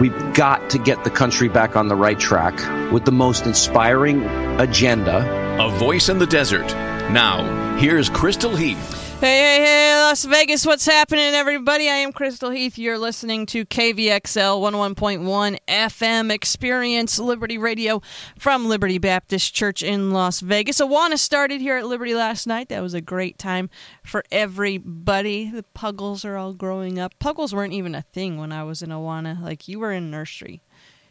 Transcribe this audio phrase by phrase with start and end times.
[0.00, 4.24] we've got to get the country back on the right track with the most inspiring
[4.60, 5.62] agenda.
[5.62, 6.66] A voice in the desert.
[7.10, 9.01] Now, here's Crystal Heath.
[9.22, 11.88] Hey, hey, hey, Las Vegas, what's happening, everybody?
[11.88, 12.76] I am Crystal Heath.
[12.76, 18.02] You're listening to KVXL 11.1 FM Experience Liberty Radio
[18.36, 20.80] from Liberty Baptist Church in Las Vegas.
[20.80, 22.68] Awana started here at Liberty last night.
[22.68, 23.70] That was a great time
[24.02, 25.48] for everybody.
[25.48, 27.16] The puggles are all growing up.
[27.20, 29.40] Puggles weren't even a thing when I was in Awana.
[29.40, 30.62] Like, you were in nursery.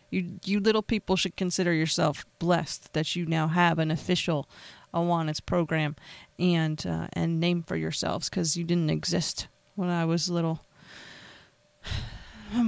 [0.09, 4.50] You, you little people should consider yourself blessed that you now have an official
[4.94, 5.96] Awana's program
[6.41, 10.66] and uh, and name for yourselves because you didn't exist when I was little.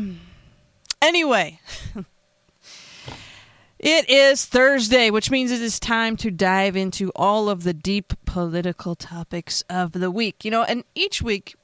[1.02, 1.59] anyway,
[3.79, 8.13] it is Thursday, which means it is time to dive into all of the deep
[8.25, 10.45] political topics of the week.
[10.45, 11.55] You know, and each week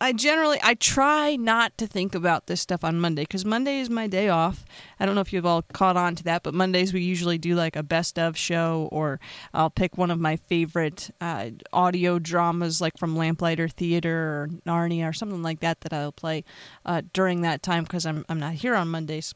[0.00, 3.90] I generally I try not to think about this stuff on Monday because Monday is
[3.90, 4.64] my day off.
[5.00, 7.56] I don't know if you've all caught on to that, but Mondays we usually do
[7.56, 9.18] like a best of show, or
[9.52, 15.08] I'll pick one of my favorite uh, audio dramas, like from Lamplighter Theater or Narnia
[15.08, 16.44] or something like that, that I'll play
[16.86, 19.34] uh, during that time because I'm I'm not here on Mondays.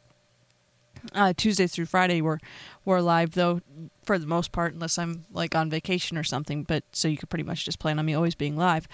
[1.12, 2.38] Uh, Tuesday through Friday we're
[2.84, 3.60] we're live though
[4.04, 6.62] for the most part, unless I'm like on vacation or something.
[6.62, 8.86] But so you could pretty much just plan on me always being live,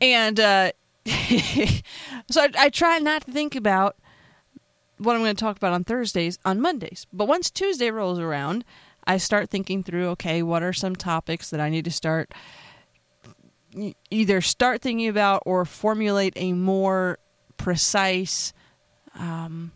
[0.00, 0.72] and uh,
[2.30, 3.96] so I, I, try not to think about
[4.98, 7.06] what I'm going to talk about on Thursdays on Mondays.
[7.12, 8.64] But once Tuesday rolls around,
[9.04, 12.32] I start thinking through okay, what are some topics that I need to start
[14.10, 17.18] either start thinking about or formulate a more
[17.56, 18.52] precise
[19.14, 19.72] um,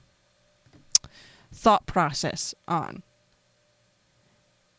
[1.53, 3.03] thought process on.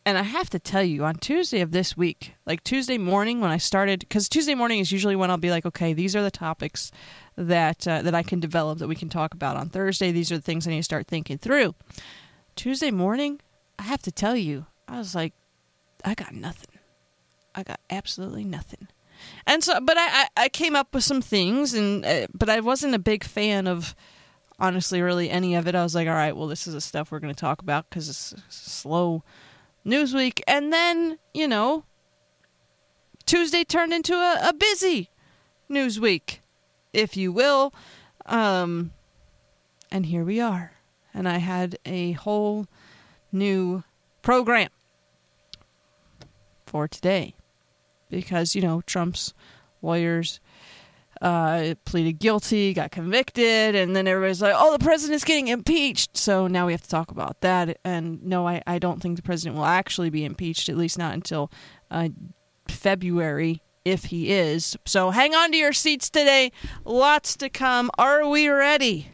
[0.07, 3.51] And I have to tell you, on Tuesday of this week, like Tuesday morning when
[3.51, 6.31] I started, because Tuesday morning is usually when I'll be like, okay, these are the
[6.31, 6.94] topics
[7.35, 10.13] that uh, that I can develop that we can talk about on Thursday.
[10.13, 11.75] These are the things I need to start thinking through.
[12.56, 13.41] Tuesday morning,
[13.78, 15.34] I have to tell you, I was like,
[16.06, 16.79] I got nothing.
[17.53, 18.88] I got absolutely nothing.
[19.45, 22.95] And so, but I, I, came up with some things, and uh, but I wasn't
[22.95, 23.94] a big fan of
[24.57, 25.75] honestly really any of it.
[25.75, 27.89] I was like, all right, well, this is the stuff we're going to talk about
[27.89, 29.25] because it's slow
[29.88, 31.86] Newsweek, and then, you know,
[33.25, 35.09] Tuesday turned into a, a busy
[35.70, 36.40] Newsweek,
[36.92, 37.74] if you will.
[38.25, 38.92] Um,
[39.90, 40.74] and here we are.
[41.14, 42.68] And I had a whole
[43.31, 43.84] new
[44.22, 44.70] program
[46.66, 47.36] for today
[48.09, 49.34] because, you know, Trump's
[49.81, 50.42] lawyers
[51.22, 56.18] uh, pleaded guilty, got convicted, and then everybody's like, oh, the president's getting impeached.
[56.18, 57.80] So now we have to talk about that.
[57.84, 61.14] And no, I, I don't think the president will actually be impeached, at least not
[61.14, 61.52] until
[61.92, 62.10] uh,
[62.68, 64.78] February, if he is.
[64.86, 66.52] So hang on to your seats today.
[66.86, 67.90] Lots to come.
[67.98, 69.12] Are we ready?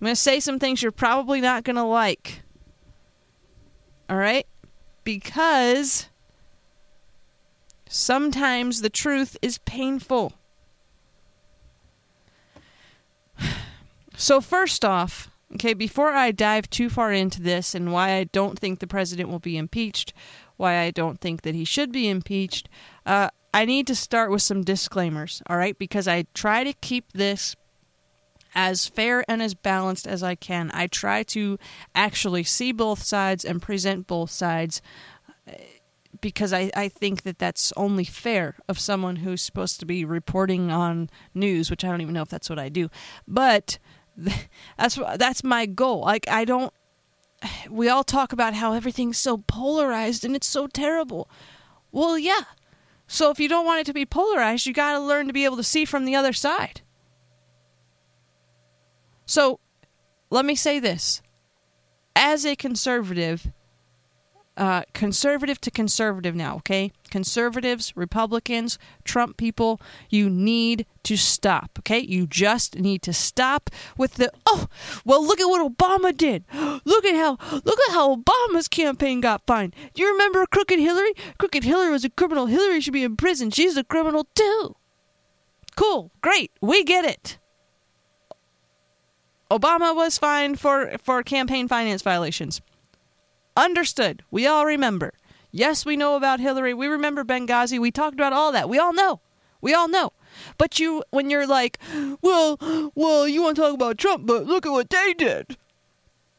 [0.00, 2.42] I'm going to say some things you're probably not going to like.
[4.08, 4.46] All right?
[5.04, 6.08] Because
[7.88, 10.34] sometimes the truth is painful.
[14.16, 18.58] So, first off, okay, before I dive too far into this and why I don't
[18.58, 20.14] think the president will be impeached,
[20.56, 22.68] why I don't think that he should be impeached,
[23.04, 25.78] uh, I need to start with some disclaimers, all right?
[25.78, 27.56] Because I try to keep this
[28.54, 30.70] as fair and as balanced as I can.
[30.72, 31.58] I try to
[31.94, 34.80] actually see both sides and present both sides
[35.46, 35.52] uh,
[36.22, 40.70] because I, I think that that's only fair of someone who's supposed to be reporting
[40.70, 42.88] on news, which I don't even know if that's what I do.
[43.28, 43.78] But
[44.78, 46.00] that's that's my goal.
[46.00, 46.72] Like I don't
[47.70, 51.28] we all talk about how everything's so polarized and it's so terrible.
[51.92, 52.44] Well, yeah.
[53.06, 55.44] So if you don't want it to be polarized, you got to learn to be
[55.44, 56.80] able to see from the other side.
[59.24, 59.60] So,
[60.30, 61.22] let me say this.
[62.14, 63.52] As a conservative,
[64.56, 66.90] uh, conservative to conservative now, okay?
[67.10, 71.98] Conservatives, Republicans, Trump people, you need to stop, okay?
[71.98, 74.66] You just need to stop with the oh,
[75.04, 76.44] well, look at what Obama did.
[76.84, 79.74] Look at how look at how Obama's campaign got fined.
[79.94, 81.12] Do you remember Crooked Hillary?
[81.38, 82.46] Crooked Hillary was a criminal.
[82.46, 83.50] Hillary should be in prison.
[83.50, 84.76] She's a criminal too.
[85.74, 87.38] Cool, great, we get it.
[89.50, 92.60] Obama was fined for for campaign finance violations.
[93.56, 94.22] Understood.
[94.30, 95.14] We all remember.
[95.50, 96.74] Yes, we know about Hillary.
[96.74, 97.78] We remember Benghazi.
[97.78, 98.68] We talked about all that.
[98.68, 99.20] We all know.
[99.62, 100.12] We all know.
[100.58, 101.78] But you, when you're like,
[102.20, 102.58] well,
[102.94, 105.56] well, you want to talk about Trump, but look at what they did.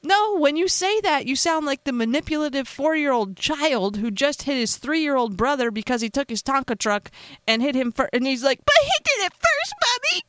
[0.03, 4.11] No, when you say that, you sound like the manipulative four year old child who
[4.11, 7.09] just hit his three year old brother because he took his Tonka truck
[7.47, 8.11] and hit him first.
[8.13, 10.23] And he's like, but he did it first, Mommy.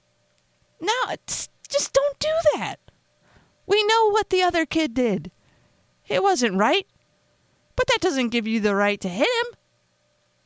[0.81, 1.15] No,
[1.69, 2.81] just don't do that.
[3.67, 5.31] We know what the other kid did.
[6.09, 6.87] It wasn't right.
[7.77, 9.59] But that doesn't give you the right to hit him.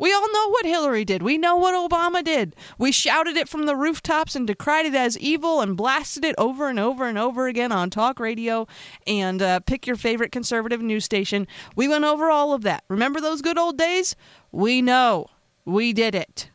[0.02, 1.22] We all know what Hillary did.
[1.22, 2.56] We know what Obama did.
[2.76, 6.68] We shouted it from the rooftops and decried it as evil and blasted it over
[6.68, 8.66] and over and over again on talk radio
[9.06, 11.46] and uh, pick your favorite conservative news station.
[11.76, 12.82] We went over all of that.
[12.88, 14.16] Remember those good old days?
[14.50, 15.28] We know.
[15.64, 16.50] We did it.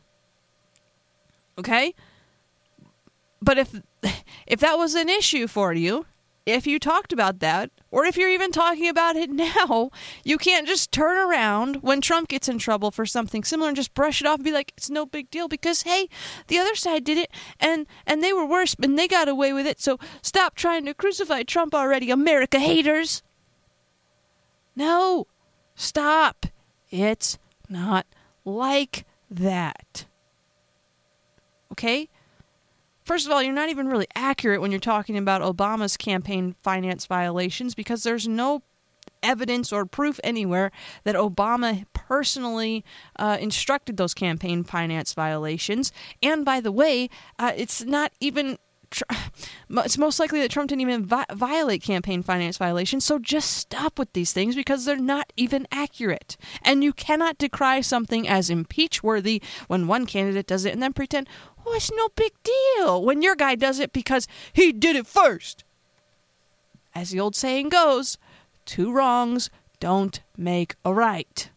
[1.56, 1.94] Okay?
[3.40, 3.80] But if
[4.46, 6.04] if that was an issue for you,
[6.48, 9.90] if you talked about that, or if you're even talking about it now,
[10.24, 13.92] you can't just turn around when Trump gets in trouble for something similar and just
[13.94, 16.08] brush it off and be like, it's no big deal because hey,
[16.46, 17.30] the other side did it
[17.60, 19.80] and and they were worse and they got away with it.
[19.80, 23.22] So stop trying to crucify Trump already, America haters.
[24.74, 25.26] No.
[25.74, 26.46] Stop.
[26.90, 28.06] It's not
[28.44, 30.06] like that.
[31.72, 32.08] Okay?
[33.08, 37.06] First of all, you're not even really accurate when you're talking about Obama's campaign finance
[37.06, 38.62] violations because there's no
[39.22, 40.70] evidence or proof anywhere
[41.04, 42.84] that Obama personally
[43.18, 45.90] uh, instructed those campaign finance violations.
[46.22, 47.08] And by the way,
[47.38, 48.58] uh, it's not even.
[49.70, 53.04] It's most likely that Trump didn't even vi- violate campaign finance violations.
[53.04, 56.38] So just stop with these things because they're not even accurate.
[56.62, 60.94] And you cannot decry something as impeach worthy when one candidate does it and then
[60.94, 61.28] pretend,
[61.70, 65.64] Oh, it's no big deal when your guy does it because he did it first.
[66.94, 68.16] As the old saying goes,
[68.64, 71.50] two wrongs don't make a right.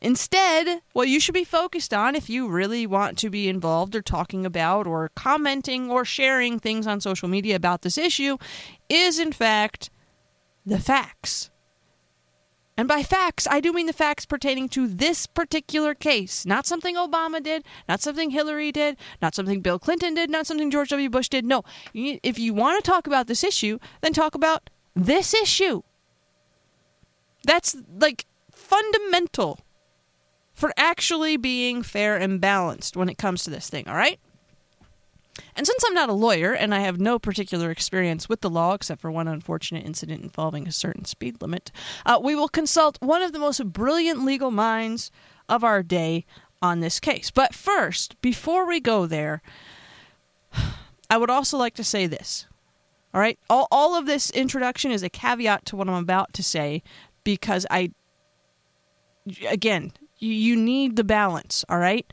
[0.00, 4.02] Instead, what you should be focused on if you really want to be involved or
[4.02, 8.38] talking about or commenting or sharing things on social media about this issue
[8.88, 9.88] is, in fact,
[10.66, 11.50] the facts.
[12.78, 16.94] And by facts, I do mean the facts pertaining to this particular case, not something
[16.94, 21.10] Obama did, not something Hillary did, not something Bill Clinton did, not something George W.
[21.10, 21.44] Bush did.
[21.44, 25.82] No, if you want to talk about this issue, then talk about this issue.
[27.42, 29.58] That's like fundamental
[30.54, 34.20] for actually being fair and balanced when it comes to this thing, all right?
[35.54, 38.74] And since I'm not a lawyer and I have no particular experience with the law
[38.74, 41.72] except for one unfortunate incident involving a certain speed limit,
[42.06, 45.10] uh, we will consult one of the most brilliant legal minds
[45.48, 46.24] of our day
[46.60, 47.30] on this case.
[47.30, 49.42] But first, before we go there,
[51.10, 52.46] I would also like to say this.
[53.14, 53.38] All right?
[53.48, 56.82] All, all of this introduction is a caveat to what I'm about to say
[57.24, 57.90] because I,
[59.48, 62.10] again, you, you need the balance, all right?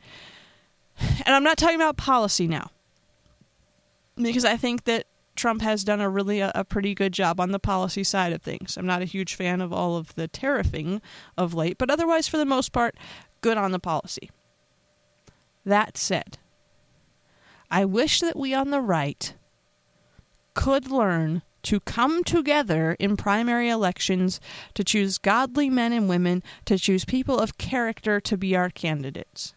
[1.26, 2.70] And I'm not talking about policy now
[4.16, 7.52] because I think that Trump has done a really a, a, pretty good job on
[7.52, 8.76] the policy side of things.
[8.76, 11.00] I'm not a huge fan of all of the tariffing
[11.36, 12.96] of late, but otherwise, for the most part,
[13.42, 14.30] good on the policy.
[15.64, 16.38] That said,
[17.70, 19.34] I wish that we on the right
[20.54, 24.40] could learn to come together in primary elections
[24.74, 29.55] to choose godly men and women, to choose people of character to be our candidates.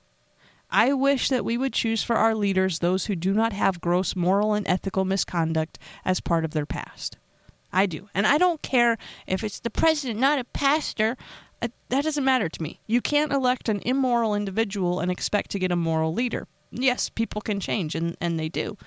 [0.71, 4.15] I wish that we would choose for our leaders those who do not have gross
[4.15, 7.17] moral and ethical misconduct as part of their past.
[7.71, 8.09] I do.
[8.13, 8.97] And I don't care
[9.27, 11.17] if it's the president, not a pastor.
[11.61, 12.79] Uh, that doesn't matter to me.
[12.87, 16.47] You can't elect an immoral individual and expect to get a moral leader.
[16.71, 18.77] Yes, people can change, and, and they do.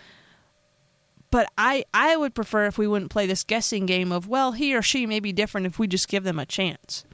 [1.32, 4.74] But I, I would prefer if we wouldn't play this guessing game of, well, he
[4.74, 7.04] or she may be different if we just give them a chance.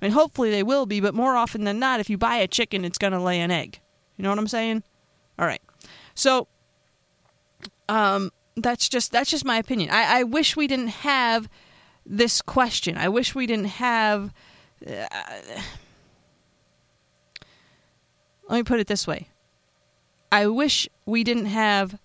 [0.00, 2.46] I mean, hopefully they will be, but more often than not, if you buy a
[2.46, 3.80] chicken, it's going to lay an egg.
[4.16, 4.82] You know what I'm saying?
[5.38, 5.62] All right.
[6.14, 6.48] So
[7.88, 9.90] um that's just that's just my opinion.
[9.90, 11.48] I, I wish we didn't have
[12.04, 12.96] this question.
[12.96, 14.32] I wish we didn't have
[14.86, 15.06] uh,
[18.48, 19.28] let me put it this way.
[20.30, 21.98] I wish we didn't have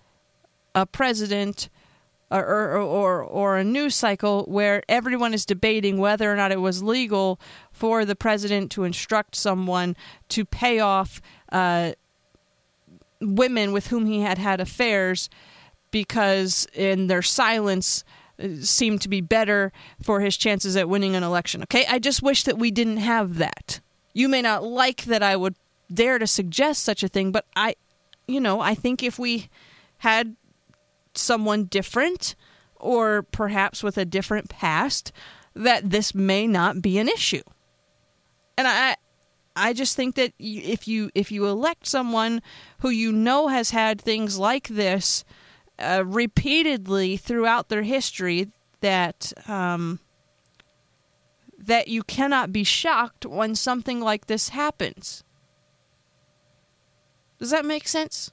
[0.74, 1.70] a president
[2.30, 6.62] or, or, or, or, a news cycle where everyone is debating whether or not it
[6.62, 7.42] was legal
[7.74, 9.98] for the president to instruct someone
[10.30, 11.92] to pay off uh,
[13.22, 15.30] women with whom he had had affairs
[15.92, 18.04] because in their silence
[18.42, 21.62] uh, seemed to be better for his chances at winning an election.
[21.64, 23.80] Okay, I just wish that we didn't have that.
[24.14, 25.56] You may not like that I would
[25.94, 27.76] dare to suggest such a thing, but I,
[28.28, 29.50] you know, I think if we
[30.00, 30.36] had
[31.14, 32.36] someone different
[32.78, 35.12] or perhaps with a different past
[35.54, 37.44] that this may not be an issue.
[38.58, 38.96] And I
[39.56, 42.42] I just think that if you if you elect someone
[42.80, 45.24] who you know has had things like this
[45.78, 50.00] uh, repeatedly throughout their history, that um,
[51.58, 55.24] that you cannot be shocked when something like this happens.
[57.40, 58.32] Does that make sense?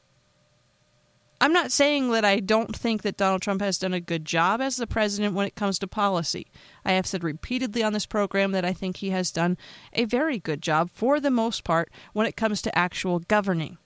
[1.41, 4.61] I'm not saying that I don't think that Donald Trump has done a good job
[4.61, 6.49] as the president when it comes to policy.
[6.89, 9.59] I have said repeatedly on this program that I think he has done
[9.93, 13.77] a very good job for the most part when it comes to actual governing.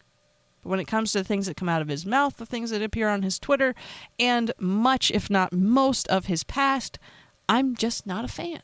[0.62, 2.70] But when it comes to the things that come out of his mouth, the things
[2.70, 3.74] that appear on his Twitter,
[4.20, 7.00] and much, if not most, of his past,
[7.48, 8.60] I'm just not a fan.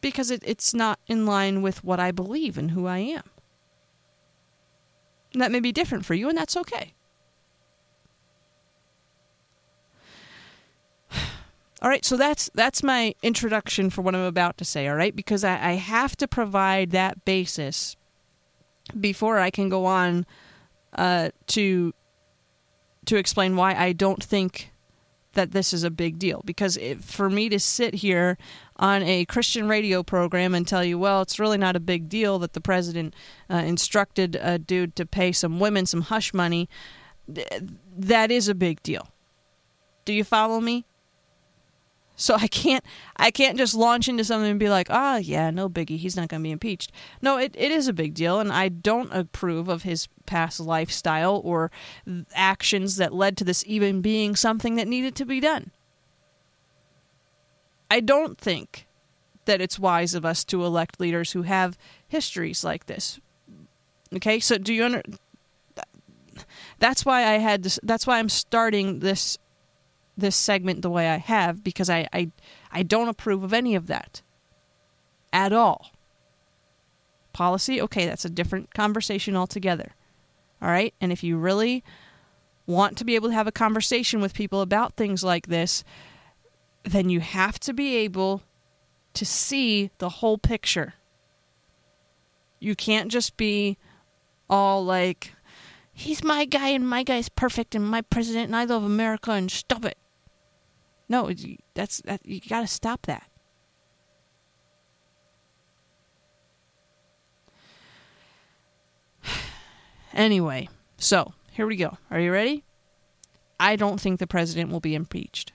[0.00, 3.28] Because it, it's not in line with what I believe and who I am.
[5.32, 6.93] And that may be different for you, and that's okay.
[11.84, 14.88] All right, so that's that's my introduction for what I'm about to say.
[14.88, 17.94] All right, because I, I have to provide that basis
[18.98, 20.24] before I can go on
[20.94, 21.92] uh, to
[23.04, 24.70] to explain why I don't think
[25.34, 26.40] that this is a big deal.
[26.46, 28.38] Because for me to sit here
[28.76, 32.38] on a Christian radio program and tell you, well, it's really not a big deal
[32.38, 33.14] that the president
[33.50, 36.66] uh, instructed a dude to pay some women some hush money,
[37.32, 37.46] th-
[37.94, 39.08] that is a big deal.
[40.06, 40.86] Do you follow me?
[42.16, 42.84] So I can't
[43.16, 46.16] I can't just launch into something and be like, "Ah, oh, yeah, no biggie, he's
[46.16, 49.12] not going to be impeached." No, it, it is a big deal and I don't
[49.12, 51.70] approve of his past lifestyle or
[52.34, 55.72] actions that led to this even being something that needed to be done.
[57.90, 58.86] I don't think
[59.44, 61.76] that it's wise of us to elect leaders who have
[62.08, 63.20] histories like this.
[64.14, 64.40] Okay?
[64.40, 65.02] So do you under
[66.78, 69.38] That's why I had this that's why I'm starting this
[70.16, 72.30] this segment the way I have because I, I,
[72.70, 74.22] I don't approve of any of that
[75.32, 75.90] at all.
[77.32, 79.94] Policy, okay, that's a different conversation altogether.
[80.62, 80.94] All right?
[81.00, 81.82] And if you really
[82.66, 85.84] want to be able to have a conversation with people about things like this,
[86.84, 88.42] then you have to be able
[89.14, 90.94] to see the whole picture.
[92.60, 93.78] You can't just be
[94.48, 95.32] all like,
[95.92, 99.50] he's my guy and my guy's perfect and my president and I love America and
[99.50, 99.98] stop it.
[101.08, 101.30] No,
[101.74, 103.28] that's that, you got to stop that.
[110.12, 111.98] Anyway, so here we go.
[112.08, 112.62] Are you ready?
[113.58, 115.52] I don't think the president will be impeached.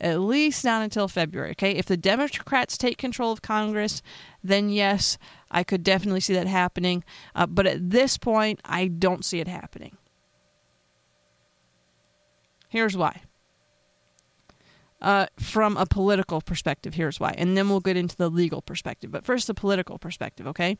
[0.00, 1.72] At least not until February, okay?
[1.72, 4.02] If the Democrats take control of Congress,
[4.42, 5.18] then yes,
[5.50, 7.04] I could definitely see that happening.
[7.34, 9.96] Uh, but at this point, I don't see it happening.
[12.68, 13.22] Here's why
[15.04, 16.94] uh, from a political perspective.
[16.94, 17.34] Here's why.
[17.36, 19.12] And then we'll get into the legal perspective.
[19.12, 20.78] But first, the political perspective, okay?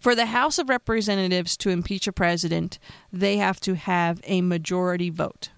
[0.00, 2.80] For the House of Representatives to impeach a president,
[3.12, 5.50] they have to have a majority vote.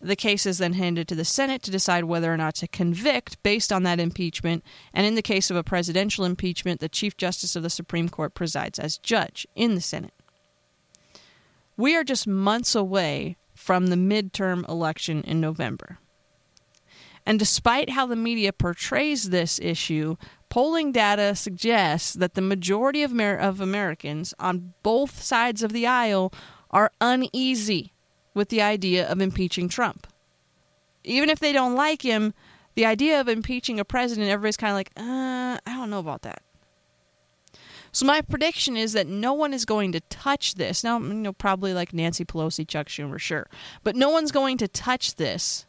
[0.00, 3.42] The case is then handed to the Senate to decide whether or not to convict
[3.42, 4.64] based on that impeachment.
[4.94, 8.32] And in the case of a presidential impeachment, the Chief Justice of the Supreme Court
[8.32, 10.14] presides as judge in the Senate.
[11.76, 15.98] We are just months away from the midterm election in November.
[17.26, 20.16] And despite how the media portrays this issue,
[20.48, 25.86] polling data suggests that the majority of, Amer- of Americans on both sides of the
[25.86, 26.32] aisle
[26.70, 27.92] are uneasy
[28.32, 30.06] with the idea of impeaching Trump.
[31.04, 32.32] Even if they don't like him,
[32.76, 36.22] the idea of impeaching a president, everybody's kind of like, uh, I don't know about
[36.22, 36.42] that.
[37.92, 40.84] So my prediction is that no one is going to touch this.
[40.84, 43.48] Now, you know, probably like Nancy Pelosi, Chuck Schumer, sure,
[43.82, 45.66] but no one's going to touch this,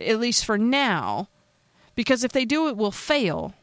[0.00, 1.28] at least for now,
[1.94, 3.54] because if they do, it will fail.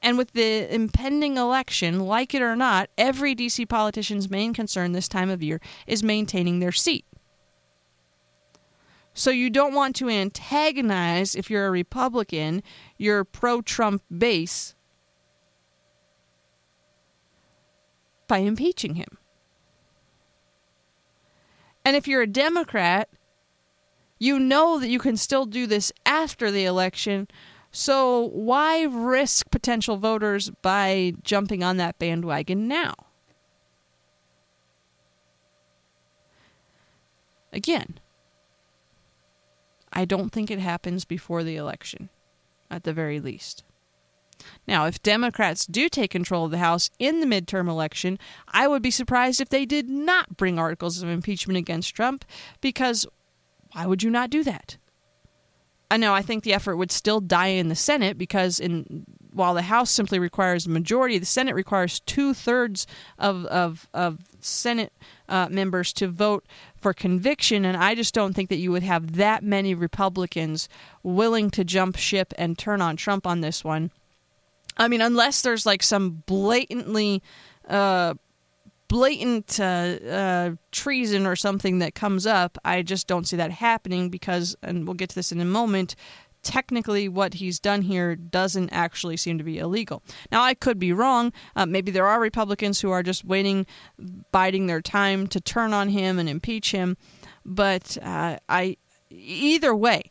[0.00, 5.08] And with the impending election, like it or not, every DC politician's main concern this
[5.08, 7.04] time of year is maintaining their seat.
[9.12, 12.62] So you don't want to antagonize, if you're a Republican,
[12.96, 14.76] your pro Trump base
[18.28, 19.18] by impeaching him.
[21.84, 23.08] And if you're a Democrat,
[24.18, 27.28] you know that you can still do this after the election.
[27.72, 32.94] So why risk potential voters by jumping on that bandwagon now?
[37.52, 37.98] Again,
[39.92, 42.10] I don't think it happens before the election,
[42.70, 43.64] at the very least.
[44.66, 48.18] Now, if Democrats do take control of the House in the midterm election,
[48.48, 52.24] I would be surprised if they did not bring articles of impeachment against Trump
[52.60, 53.06] because
[53.72, 54.76] Why would you not do that?
[55.90, 59.54] I know I think the effort would still die in the Senate because in while
[59.54, 62.86] the House simply requires a majority, the Senate requires two thirds
[63.18, 64.92] of, of, of Senate
[65.28, 66.44] uh, members to vote
[66.76, 67.64] for conviction.
[67.64, 70.68] And I just don't think that you would have that many Republicans
[71.02, 73.90] willing to jump ship and turn on Trump on this one.
[74.78, 77.22] I mean, unless there's like some blatantly.
[77.68, 78.14] Uh,
[78.88, 84.08] blatant uh, uh, treason or something that comes up, I just don't see that happening
[84.08, 85.94] because, and we'll get to this in a moment,
[86.42, 90.02] technically what he's done here doesn't actually seem to be illegal.
[90.32, 91.32] Now, I could be wrong.
[91.54, 93.66] Uh, maybe there are Republicans who are just waiting,
[94.32, 96.96] biding their time to turn on him and impeach him.
[97.44, 98.78] But uh, I,
[99.10, 100.07] either way,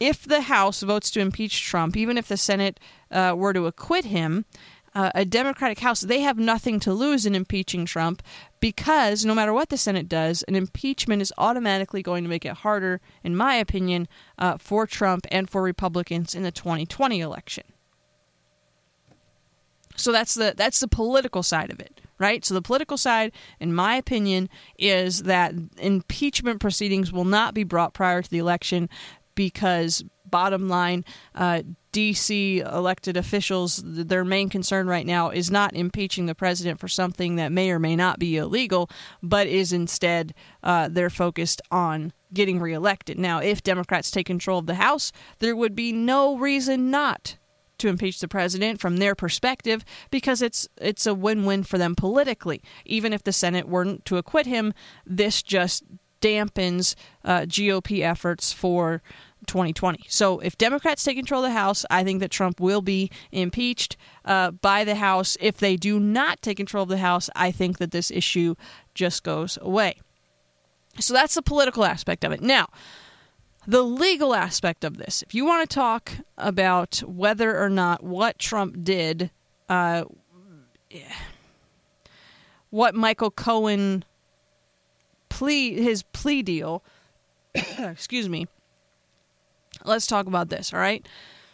[0.00, 2.78] if the House votes to impeach Trump, even if the Senate
[3.10, 4.44] uh, were to acquit him,
[4.94, 8.22] uh, a Democratic House, they have nothing to lose in impeaching Trump
[8.60, 12.54] because no matter what the Senate does, an impeachment is automatically going to make it
[12.54, 17.64] harder, in my opinion, uh, for Trump and for Republicans in the 2020 election.
[19.94, 22.44] So that's the that's the political side of it, right?
[22.44, 27.94] So the political side, in my opinion, is that impeachment proceedings will not be brought
[27.94, 28.88] prior to the election
[29.38, 31.04] because bottom line,
[31.36, 36.88] uh, DC elected officials, their main concern right now is not impeaching the president for
[36.88, 38.90] something that may or may not be illegal,
[39.22, 43.16] but is instead uh, they're focused on getting reelected.
[43.16, 47.36] Now, if Democrats take control of the House, there would be no reason not
[47.78, 52.60] to impeach the president from their perspective because it's it's a win-win for them politically.
[52.84, 54.74] Even if the Senate weren't to acquit him,
[55.06, 55.84] this just
[56.20, 59.02] dampens uh, GOP efforts for
[59.48, 60.04] 2020.
[60.08, 63.96] So if Democrats take control of the House, I think that Trump will be impeached
[64.24, 65.36] uh, by the House.
[65.40, 68.54] If they do not take control of the House, I think that this issue
[68.94, 69.96] just goes away.
[71.00, 72.40] So that's the political aspect of it.
[72.40, 72.68] Now,
[73.66, 78.38] the legal aspect of this, if you want to talk about whether or not what
[78.38, 79.30] Trump did,
[79.68, 80.04] uh,
[82.70, 84.04] what Michael Cohen
[85.28, 86.82] plea, his plea deal,
[87.54, 88.46] excuse me,
[89.88, 91.06] let's talk about this, all right?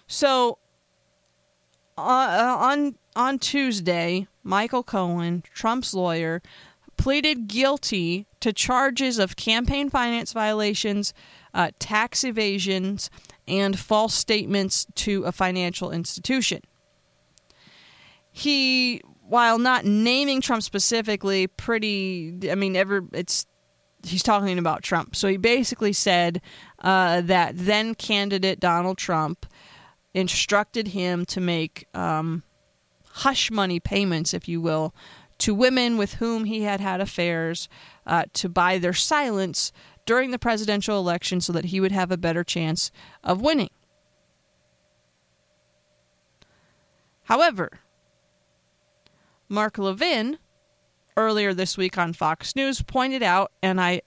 [0.07, 0.59] So
[1.97, 6.42] uh, on on Tuesday, Michael Cohen, Trump's lawyer,
[6.97, 11.14] pleaded guilty to charges of campaign finance violations,
[11.55, 13.11] uh, tax evasions,
[13.47, 16.61] and false statements to a financial institution.
[18.31, 23.47] He, while not naming Trump specifically, pretty, I mean, ever it's
[24.05, 25.16] he's talking about Trump.
[25.16, 26.40] So he basically said
[26.85, 29.47] uh, that then candidate Donald Trump
[30.12, 32.44] instructed him to make um,
[33.09, 34.94] hush money payments, if you will,
[35.38, 37.68] to women with whom he had had affairs
[38.07, 39.73] uh, to buy their silence
[40.05, 42.92] during the presidential election so that he would have a better chance
[43.25, 43.70] of winning.
[47.25, 47.81] However,
[49.49, 50.38] Mark Levin,
[51.16, 54.03] earlier this week on Fox News, pointed out, and I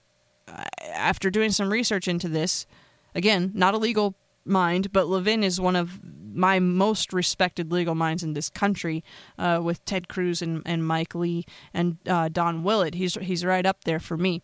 [0.92, 2.66] after doing some research into this,
[3.14, 6.00] again, not a legal mind, but Levin is one of
[6.34, 9.02] my most respected legal minds in this country,
[9.38, 12.94] uh, with Ted Cruz and, and Mike Lee and uh, Don Willett.
[12.94, 14.42] He's he's right up there for me.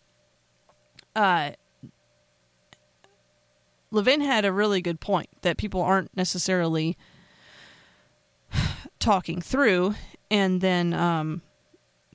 [1.15, 1.51] Uh,
[3.91, 6.97] Levin had a really good point that people aren't necessarily
[8.99, 9.95] talking through,
[10.29, 11.41] and then um,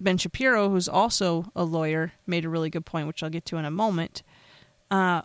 [0.00, 3.56] Ben Shapiro, who's also a lawyer, made a really good point, which I'll get to
[3.56, 4.22] in a moment.
[4.90, 5.22] Uh,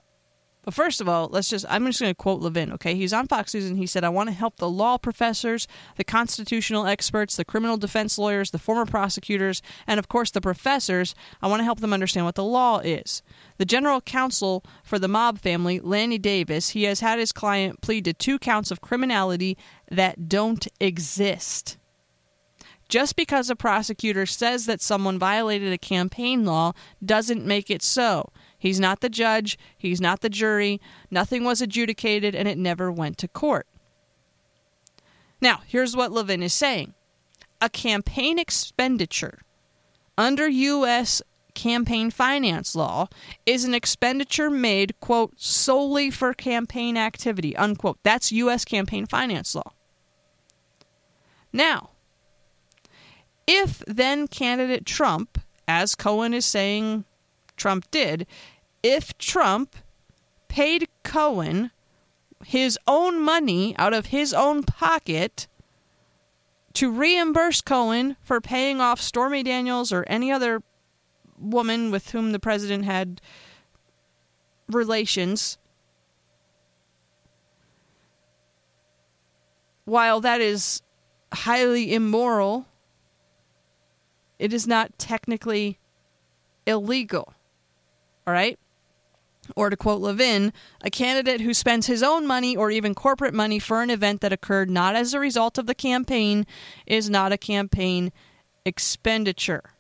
[0.66, 2.96] but first of all, let's just, I'm just going to quote Levin, okay?
[2.96, 6.04] He's on Fox News and he said, I want to help the law professors, the
[6.04, 11.14] constitutional experts, the criminal defense lawyers, the former prosecutors, and of course the professors.
[11.40, 13.22] I want to help them understand what the law is.
[13.60, 18.04] The general counsel for the mob family, Lanny Davis, he has had his client plead
[18.06, 19.60] to two counts of criminality
[19.92, 21.78] that don't exist.
[22.88, 28.32] Just because a prosecutor says that someone violated a campaign law doesn't make it so.
[28.58, 33.18] He's not the judge, he's not the jury, nothing was adjudicated, and it never went
[33.20, 33.68] to court.
[35.42, 36.94] Now, here's what Levin is saying
[37.62, 39.40] a campaign expenditure
[40.18, 41.22] under U.S.
[41.54, 43.08] campaign finance law
[43.46, 47.98] is an expenditure made, quote, solely for campaign activity, unquote.
[48.04, 48.66] That's U.S.
[48.66, 49.74] campaign finance law.
[51.52, 51.92] Now,
[53.48, 57.06] if then candidate Trump, as Cohen is saying
[57.58, 58.28] Trump did,
[58.84, 59.76] if Trump
[60.48, 61.72] paid Cohen
[62.44, 65.48] his own money out of his own pocket
[66.74, 70.62] to reimburse Cohen for paying off Stormy Daniels or any other
[71.40, 73.22] woman with whom the president had
[74.68, 75.58] relations,
[79.86, 80.82] while that is
[81.34, 82.68] highly immoral,
[84.40, 85.80] it is not technically
[86.66, 87.34] illegal.
[88.28, 88.58] All right?
[89.56, 93.60] Or to quote Levin, a candidate who spends his own money or even corporate money
[93.60, 96.48] for an event that occurred not as a result of the campaign
[96.88, 98.12] is not a campaign
[98.66, 99.75] expenditure.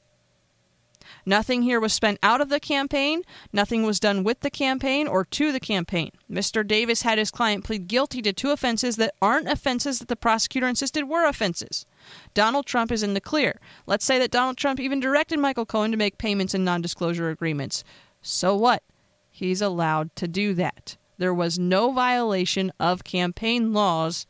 [1.25, 3.23] Nothing here was spent out of the campaign.
[3.51, 6.11] Nothing was done with the campaign or to the campaign.
[6.29, 6.65] Mr.
[6.65, 10.67] Davis had his client plead guilty to two offenses that aren't offenses that the prosecutor
[10.67, 11.85] insisted were offenses.
[12.33, 13.59] Donald Trump is in the clear.
[13.87, 17.29] Let's say that Donald Trump even directed Michael Cohen to make payments in non disclosure
[17.29, 17.83] agreements.
[18.21, 18.83] So what?
[19.31, 20.97] He's allowed to do that.
[21.17, 24.27] There was no violation of campaign laws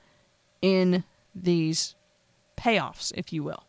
[0.61, 1.03] in
[1.33, 1.95] these
[2.57, 3.65] payoffs, if you will.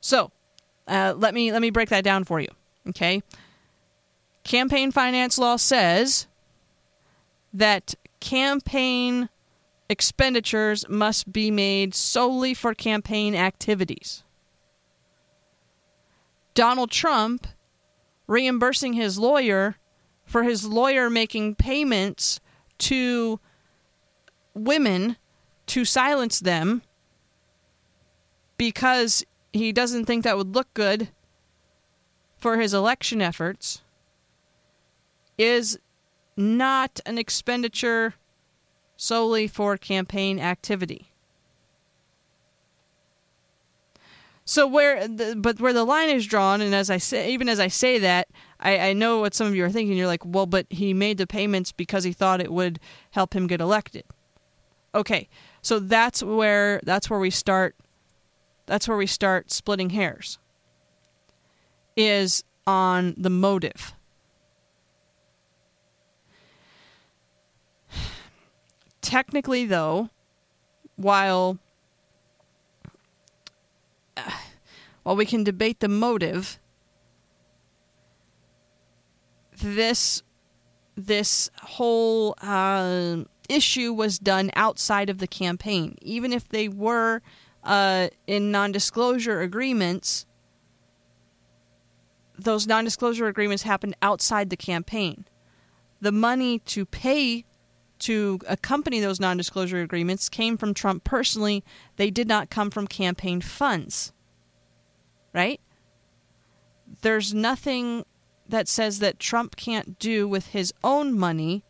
[0.00, 0.30] So,
[0.88, 2.48] uh, let me let me break that down for you.
[2.88, 3.22] Okay,
[4.44, 6.26] campaign finance law says
[7.52, 9.28] that campaign
[9.88, 14.22] expenditures must be made solely for campaign activities.
[16.54, 17.46] Donald Trump
[18.26, 19.76] reimbursing his lawyer
[20.24, 22.40] for his lawyer making payments
[22.78, 23.38] to
[24.54, 25.16] women
[25.66, 26.82] to silence them
[28.56, 29.24] because
[29.56, 31.08] he doesn't think that would look good
[32.36, 33.82] for his election efforts
[35.38, 35.78] is
[36.36, 38.14] not an expenditure
[38.96, 41.12] solely for campaign activity.
[44.44, 47.58] So where, the, but where the line is drawn, and as I say, even as
[47.58, 48.28] I say that,
[48.60, 49.96] I, I know what some of you are thinking.
[49.96, 52.78] You're like, well, but he made the payments because he thought it would
[53.10, 54.04] help him get elected.
[54.94, 55.28] Okay,
[55.62, 57.74] so that's where that's where we start
[58.66, 60.38] that's where we start splitting hairs.
[61.96, 63.94] Is on the motive.
[69.00, 70.10] Technically, though,
[70.96, 71.58] while
[75.04, 76.58] while we can debate the motive,
[79.56, 80.22] this
[80.96, 87.22] this whole uh, issue was done outside of the campaign, even if they were
[87.66, 90.24] uh, in non disclosure agreements,
[92.38, 95.26] those non disclosure agreements happened outside the campaign.
[96.00, 97.44] The money to pay
[97.98, 101.64] to accompany those non disclosure agreements came from Trump personally.
[101.96, 104.12] They did not come from campaign funds.
[105.32, 105.60] Right?
[107.02, 108.04] There's nothing
[108.48, 111.64] that says that Trump can't do with his own money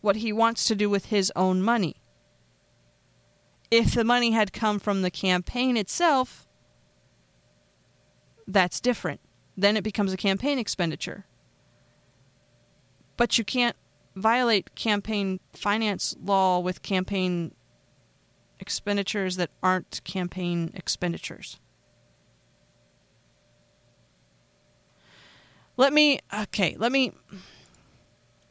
[0.00, 1.97] what he wants to do with his own money
[3.70, 6.46] if the money had come from the campaign itself,
[8.46, 9.20] that's different.
[9.56, 11.26] Then it becomes a campaign expenditure.
[13.16, 13.76] But you can't
[14.14, 17.54] violate campaign finance law with campaign
[18.60, 21.58] expenditures that aren't campaign expenditures.
[25.76, 27.12] Let me okay, let me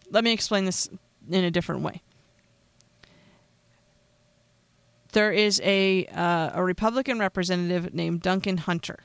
[0.09, 0.89] let me explain this
[1.29, 2.01] in a different way
[5.17, 8.99] there is a uh, a Republican representative named Duncan Hunter.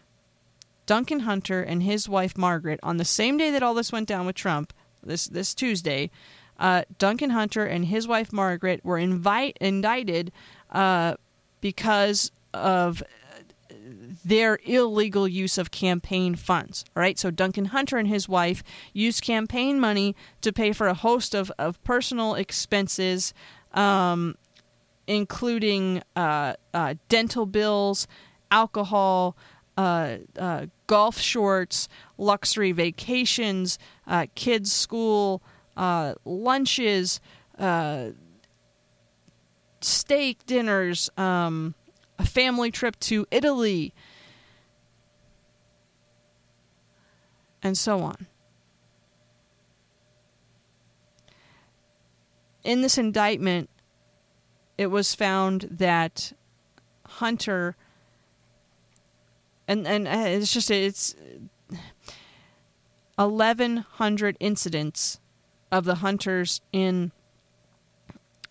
[0.84, 4.26] Duncan Hunter and his wife Margaret, on the same day that all this went down
[4.26, 6.10] with Trump, this this Tuesday,
[6.58, 10.32] uh, Duncan Hunter and his wife Margaret were invite indicted
[10.70, 11.14] uh,
[11.62, 13.02] because of
[14.22, 16.84] their illegal use of campaign funds.
[16.94, 20.94] All right, so Duncan Hunter and his wife used campaign money to pay for a
[20.94, 23.32] host of, of personal expenses
[23.72, 24.36] um,
[25.12, 28.06] including uh, uh, dental bills,
[28.50, 29.36] alcohol,
[29.76, 35.42] uh, uh golf shorts, luxury vacations, uh, kids' school,
[35.76, 37.20] uh, lunches,
[39.80, 41.74] steak dinners, um,
[42.18, 43.94] a family trip to Italy,
[47.62, 48.26] and so on.
[52.64, 53.68] In this indictment,
[54.78, 56.32] it was found that
[57.06, 57.76] Hunter
[59.68, 61.14] and and uh, it's just it's
[63.16, 65.20] 1100 incidents
[65.70, 67.12] of the hunters in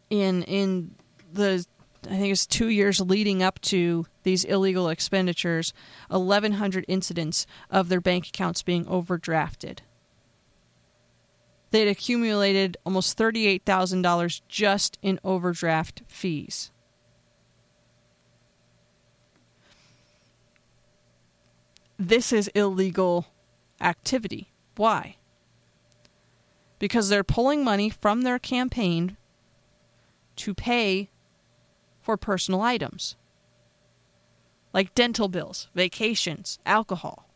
[0.10, 0.96] in in
[1.32, 1.66] the
[2.06, 5.74] I think it's 2 years leading up to these illegal expenditures
[6.10, 9.80] 1100 incidents of their bank accounts being overdrafted
[11.72, 16.72] they'd accumulated almost $38,000 just in overdraft fees.
[21.98, 23.28] This is illegal
[23.80, 24.52] activity.
[24.76, 25.18] Why?
[26.82, 29.16] because they're pulling money from their campaign
[30.36, 31.12] to pay
[32.02, 33.16] for personal items
[34.74, 37.30] like dental bills, vacations, alcohol.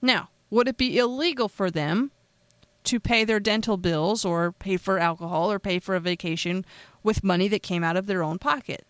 [0.00, 2.12] Now, would it be illegal for them
[2.84, 6.64] to pay their dental bills or pay for alcohol or pay for a vacation
[7.02, 8.86] with money that came out of their own pocket?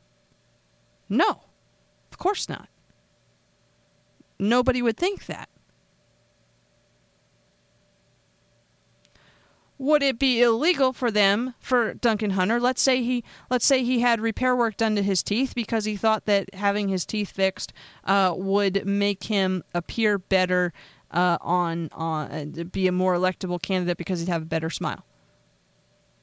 [1.08, 1.44] No,
[2.12, 2.68] of course not.
[4.38, 5.48] Nobody would think that.
[9.76, 12.60] would it be illegal for them for Duncan Hunter?
[12.60, 15.96] Let's say he let's say he had repair work done to his teeth because he
[15.96, 17.72] thought that having his teeth fixed
[18.04, 20.72] uh, would make him appear better
[21.14, 25.06] uh, on on uh, be a more electable candidate because he'd have a better smile.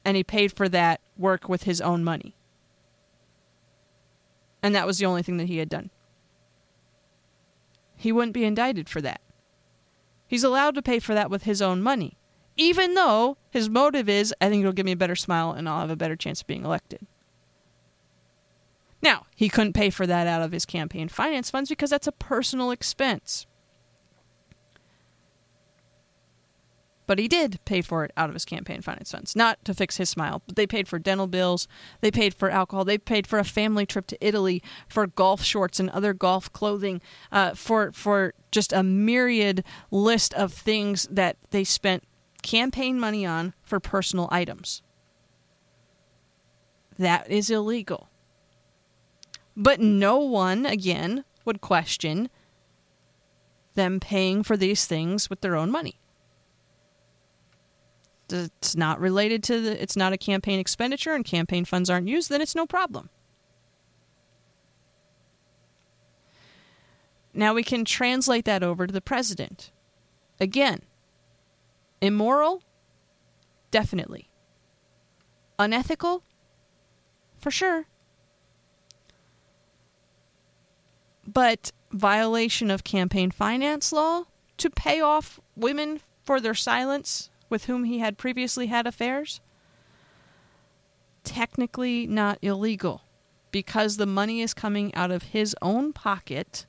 [0.04, 2.36] And he paid for that work with his own money.
[4.62, 5.90] And that was the only thing that he had done.
[7.96, 9.20] He wouldn't be indicted for that.
[10.26, 12.16] He's allowed to pay for that with his own money
[12.56, 15.80] even though his motive is, I think it'll give me a better smile and I'll
[15.80, 17.06] have a better chance of being elected.
[19.00, 22.12] Now, he couldn't pay for that out of his campaign finance funds because that's a
[22.12, 23.46] personal expense.
[27.12, 29.98] But he did pay for it out of his campaign finance funds, not to fix
[29.98, 30.40] his smile.
[30.46, 31.68] But they paid for dental bills,
[32.00, 35.78] they paid for alcohol, they paid for a family trip to Italy, for golf shorts
[35.78, 41.64] and other golf clothing, uh, for for just a myriad list of things that they
[41.64, 42.04] spent
[42.40, 44.80] campaign money on for personal items.
[46.98, 48.08] That is illegal.
[49.54, 52.30] But no one, again, would question
[53.74, 55.98] them paying for these things with their own money.
[58.32, 62.30] It's not related to the, it's not a campaign expenditure and campaign funds aren't used,
[62.30, 63.10] then it's no problem.
[67.34, 69.70] Now we can translate that over to the president.
[70.40, 70.80] Again,
[72.00, 72.62] Immoral?
[73.70, 74.28] Definitely.
[75.58, 76.24] Unethical?
[77.38, 77.86] For sure.
[81.26, 84.24] But violation of campaign finance law
[84.56, 89.40] to pay off women for their silence with whom he had previously had affairs?
[91.22, 93.02] Technically not illegal
[93.52, 96.66] because the money is coming out of his own pocket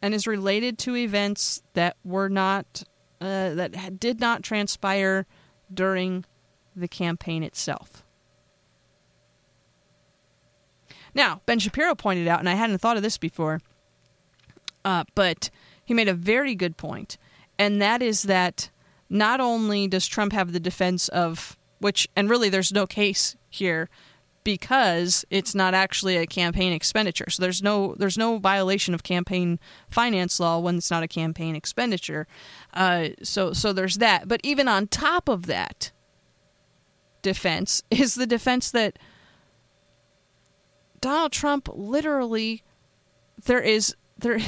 [0.00, 2.84] and is related to events that were not
[3.20, 5.26] uh, that did not transpire
[5.72, 6.24] during
[6.74, 8.04] the campaign itself.
[11.14, 13.60] Now, Ben Shapiro pointed out, and I hadn't thought of this before,
[14.84, 15.50] uh, but
[15.84, 17.18] he made a very good point,
[17.58, 18.70] and that is that
[19.12, 23.90] not only does Trump have the defense of which, and really there's no case here
[24.42, 27.28] because it's not actually a campaign expenditure.
[27.28, 31.54] So there's no there's no violation of campaign finance law when it's not a campaign
[31.54, 32.26] expenditure.
[32.72, 34.28] Uh, so so there's that.
[34.28, 35.92] But even on top of that
[37.20, 38.98] defense is the defense that
[41.00, 42.62] Donald Trump literally
[43.44, 44.40] there is there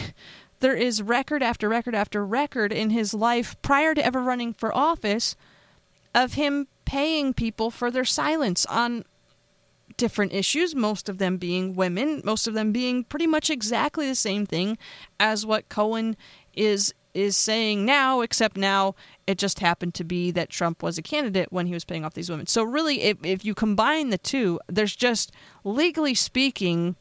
[0.65, 4.75] there is record after record after record in his life prior to ever running for
[4.75, 5.37] office
[6.15, 9.05] of him paying people for their silence on
[9.99, 14.15] different issues, most of them being women, most of them being pretty much exactly the
[14.15, 14.79] same thing
[15.21, 16.17] as what Cohen
[16.55, 18.95] is is saying now, except now
[19.27, 22.15] it just happened to be that Trump was a candidate when he was paying off
[22.15, 22.47] these women.
[22.47, 25.31] So really, if, if you combine the two, there's just
[25.63, 26.97] legally speaking,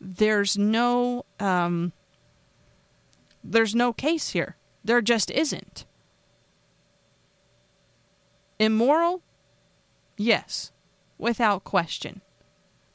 [0.00, 1.92] there's no um,
[3.52, 4.56] there's no case here.
[4.84, 5.84] There just isn't.
[8.58, 9.22] Immoral?
[10.16, 10.72] Yes
[11.18, 12.22] without question.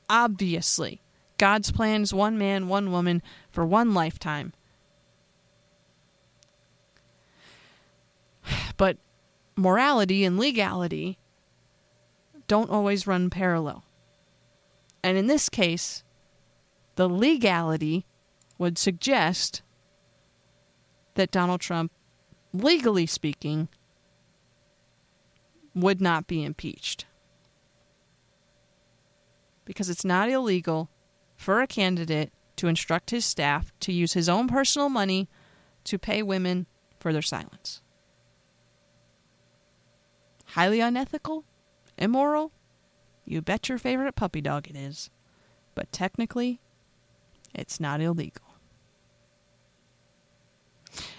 [0.09, 1.01] Obviously,
[1.37, 4.53] God's plan is one man, one woman for one lifetime.
[8.75, 8.97] But
[9.55, 11.19] morality and legality
[12.47, 13.83] don't always run parallel.
[15.03, 16.03] And in this case,
[16.95, 18.05] the legality
[18.57, 19.61] would suggest
[21.15, 21.91] that Donald Trump,
[22.53, 23.67] legally speaking,
[25.75, 27.05] would not be impeached
[29.65, 30.89] because it's not illegal
[31.35, 35.27] for a candidate to instruct his staff to use his own personal money
[35.83, 36.67] to pay women
[36.99, 37.81] for their silence.
[40.47, 41.45] Highly unethical?
[41.97, 42.51] Immoral?
[43.25, 45.09] You bet your favorite puppy dog it is.
[45.75, 46.61] But technically,
[47.53, 48.52] it's not illegal.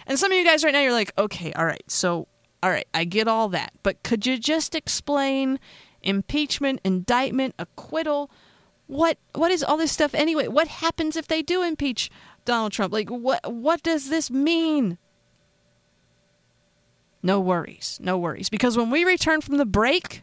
[0.07, 2.29] And some of you guys right now, you're like, okay, all right, so,
[2.63, 3.73] all right, I get all that.
[3.83, 5.59] But could you just explain
[6.05, 8.31] impeachment, indictment, acquittal.
[8.87, 10.47] What what is all this stuff anyway?
[10.47, 12.11] What happens if they do impeach
[12.45, 12.93] Donald Trump?
[12.93, 14.99] Like what what does this mean?
[17.23, 18.51] No worries, no worries.
[18.51, 20.23] Because when we return from the break,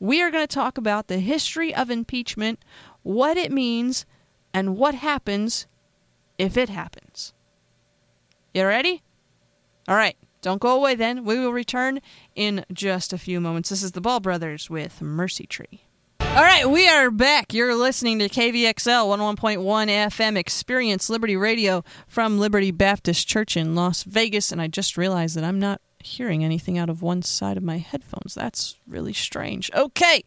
[0.00, 2.64] we are going to talk about the history of impeachment,
[3.02, 4.06] what it means,
[4.54, 5.66] and what happens
[6.38, 7.34] if it happens.
[8.54, 9.02] You ready?
[9.88, 11.24] All right, don't go away then.
[11.24, 12.00] We will return
[12.34, 13.70] in just a few moments.
[13.70, 15.84] This is the Ball Brothers with Mercy Tree.
[16.20, 17.54] All right, we are back.
[17.54, 24.02] You're listening to KVXL 11.1 FM Experience Liberty Radio from Liberty Baptist Church in Las
[24.02, 24.52] Vegas.
[24.52, 27.78] And I just realized that I'm not hearing anything out of one side of my
[27.78, 28.34] headphones.
[28.34, 29.70] That's really strange.
[29.74, 30.24] Okay,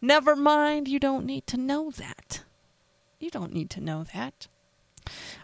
[0.00, 0.86] never mind.
[0.86, 2.44] You don't need to know that.
[3.18, 4.46] You don't need to know that.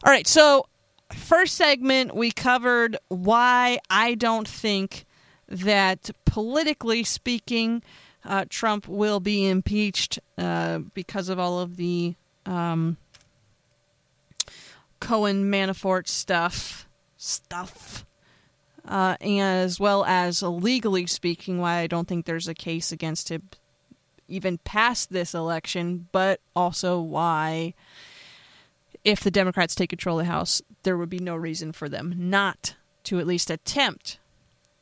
[0.05, 0.67] All right, so
[1.13, 5.07] first segment, we covered why I don't think
[5.49, 7.83] that politically speaking,
[8.25, 12.15] uh, Trump will be impeached uh, because of all of the
[12.47, 12.97] um,
[15.01, 16.89] Cohen Manafort stuff.
[17.17, 18.07] Stuff.
[18.87, 23.43] Uh, as well as legally speaking, why I don't think there's a case against him
[24.31, 27.75] even past this election, but also why,
[29.05, 32.15] if the Democrats take control of the House, there would be no reason for them
[32.17, 34.19] not to at least attempt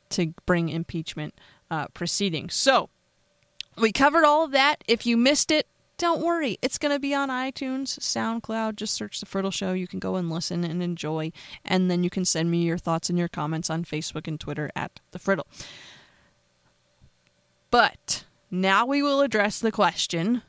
[0.09, 1.35] to bring impeachment
[1.71, 2.55] uh, proceedings.
[2.55, 2.89] So,
[3.77, 4.83] we covered all of that.
[4.87, 6.57] If you missed it, don't worry.
[6.61, 8.77] It's going to be on iTunes, SoundCloud.
[8.77, 9.73] Just search The Friddle Show.
[9.73, 11.31] You can go and listen and enjoy.
[11.65, 14.71] And then you can send me your thoughts and your comments on Facebook and Twitter
[14.75, 15.45] at The Friddle.
[17.69, 20.41] But now we will address the question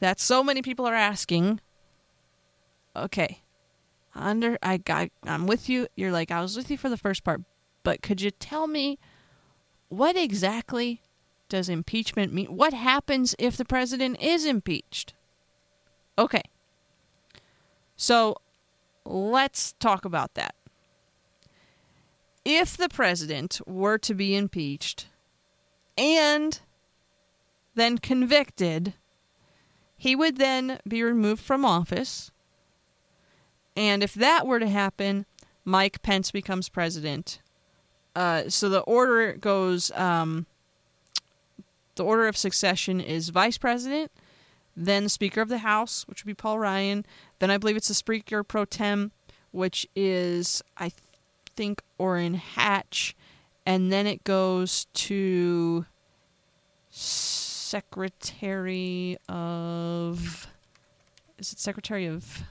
[0.00, 1.60] that so many people are asking.
[2.96, 3.42] Okay,
[4.14, 5.88] under I got I'm with you.
[5.96, 7.42] You're like I was with you for the first part,
[7.82, 8.98] but could you tell me
[9.88, 11.02] what exactly
[11.48, 12.46] does impeachment mean?
[12.46, 15.14] What happens if the president is impeached?
[16.18, 16.42] Okay.
[17.96, 18.36] So
[19.04, 20.54] let's talk about that.
[22.44, 25.06] If the president were to be impeached
[25.96, 26.60] and
[27.74, 28.94] then convicted,
[29.96, 32.30] he would then be removed from office.
[33.76, 35.26] And if that were to happen,
[35.64, 37.40] Mike Pence becomes president.
[38.14, 40.46] Uh, so the order goes um,
[41.96, 44.12] the order of succession is vice president,
[44.76, 47.06] then Speaker of the House, which would be Paul Ryan.
[47.38, 49.12] Then I believe it's the Speaker pro tem,
[49.52, 50.90] which is, I
[51.54, 53.14] think, Orrin Hatch.
[53.66, 55.86] And then it goes to
[56.90, 60.48] Secretary of.
[61.38, 62.44] Is it Secretary of.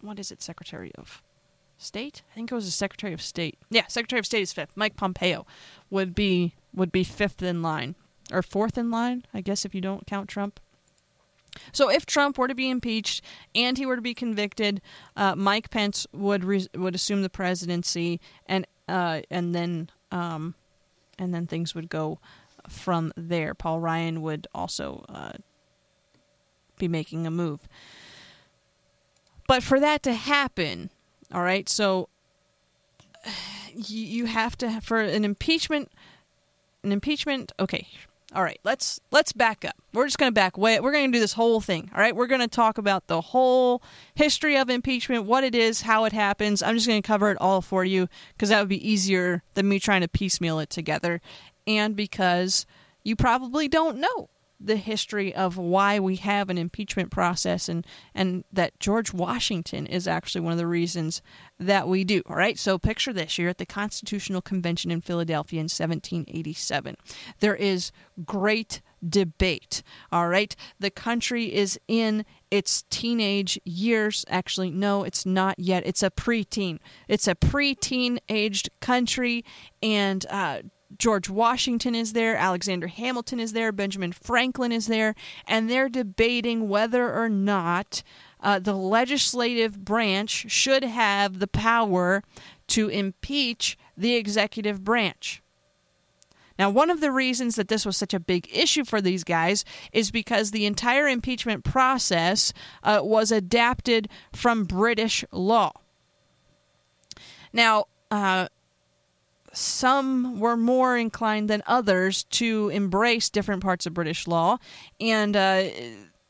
[0.00, 1.22] What is it, Secretary of
[1.78, 2.22] State?
[2.30, 3.58] I think it was the Secretary of State.
[3.70, 4.76] Yeah, Secretary of State is fifth.
[4.76, 5.46] Mike Pompeo
[5.90, 7.96] would be would be fifth in line
[8.32, 10.60] or fourth in line, I guess, if you don't count Trump.
[11.72, 14.80] So if Trump were to be impeached and he were to be convicted,
[15.16, 20.54] uh, Mike Pence would re- would assume the presidency, and uh, and then um,
[21.18, 22.18] and then things would go
[22.68, 23.54] from there.
[23.54, 25.32] Paul Ryan would also uh,
[26.78, 27.68] be making a move.
[29.50, 30.90] But for that to happen,
[31.34, 32.08] all right, so
[33.74, 35.90] you have to for an impeachment
[36.84, 37.88] an impeachment okay
[38.32, 39.74] all right let's let's back up.
[39.92, 42.14] We're just going to back way we're going to do this whole thing all right?
[42.14, 43.82] We're going to talk about the whole
[44.14, 46.62] history of impeachment what it is how it happens.
[46.62, 49.68] I'm just going to cover it all for you because that would be easier than
[49.68, 51.20] me trying to piecemeal it together.
[51.66, 52.66] And because
[53.02, 58.44] you probably don't know the history of why we have an impeachment process and and
[58.52, 61.22] that George Washington is actually one of the reasons
[61.58, 62.22] that we do.
[62.26, 62.58] All right?
[62.58, 66.96] So picture this, you're at the Constitutional Convention in Philadelphia in 1787.
[67.40, 67.92] There is
[68.24, 69.82] great debate.
[70.12, 70.54] All right?
[70.78, 74.24] The country is in its teenage years.
[74.28, 75.86] Actually, no, it's not yet.
[75.86, 76.78] It's a preteen.
[77.08, 79.44] It's a preteen aged country
[79.82, 80.60] and uh
[80.98, 85.14] George Washington is there, Alexander Hamilton is there, Benjamin Franklin is there,
[85.46, 88.02] and they're debating whether or not
[88.40, 92.22] uh, the legislative branch should have the power
[92.68, 95.42] to impeach the executive branch.
[96.58, 99.64] Now, one of the reasons that this was such a big issue for these guys
[99.92, 105.72] is because the entire impeachment process uh, was adapted from British law.
[107.52, 108.48] Now, uh,
[109.52, 114.58] some were more inclined than others to embrace different parts of British law,
[115.00, 115.64] and uh,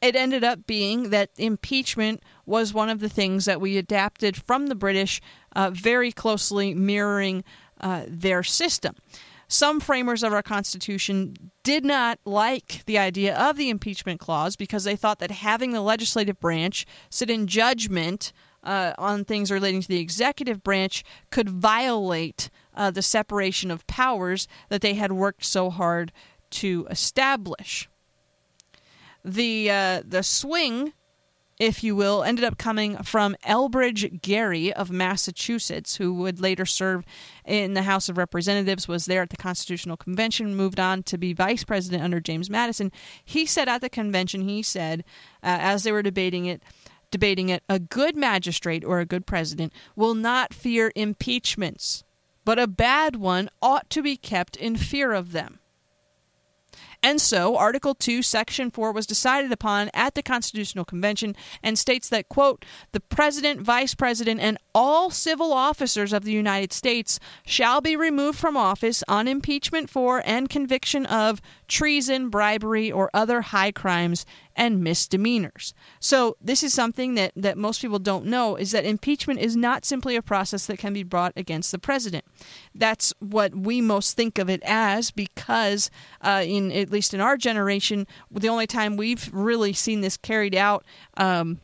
[0.01, 4.69] it ended up being that impeachment was one of the things that we adapted from
[4.69, 5.21] the British,
[5.55, 7.45] uh, very closely mirroring
[7.81, 8.95] uh, their system.
[9.49, 14.85] Some framers of our Constitution did not like the idea of the impeachment clause because
[14.85, 18.33] they thought that having the legislative branch sit in judgment
[18.63, 24.47] uh, on things relating to the executive branch could violate uh, the separation of powers
[24.69, 26.13] that they had worked so hard
[26.51, 27.89] to establish.
[29.25, 30.93] The uh, the swing
[31.61, 37.05] if you will, ended up coming from Elbridge Gerry of Massachusetts, who would later serve
[37.45, 41.35] in the House of Representatives, was there at the Constitutional Convention, moved on to be
[41.35, 42.91] vice president under James Madison.
[43.23, 45.05] He said at the convention, he said,
[45.43, 46.63] uh, as they were debating it,
[47.11, 52.05] debating it, a good magistrate or a good president will not fear impeachments,
[52.45, 55.61] but a bad one ought to be kept in fear of them.
[57.03, 62.11] And so, Article 2, Section 4 was decided upon at the Constitutional Convention and states
[62.11, 67.81] that, quote, the President, Vice President, and all civil officers of the United States shall
[67.81, 73.73] be removed from office on impeachment for and conviction of treason, bribery, or other high
[73.73, 74.27] crimes
[74.61, 75.73] and misdemeanors.
[76.01, 79.87] So this is something that, that most people don't know is that impeachment is not
[79.87, 82.27] simply a process that can be brought against the president.
[82.75, 85.91] That's what we most think of it as because
[86.21, 90.55] uh, in at least in our generation, the only time we've really seen this carried
[90.55, 90.85] out
[91.17, 91.61] um,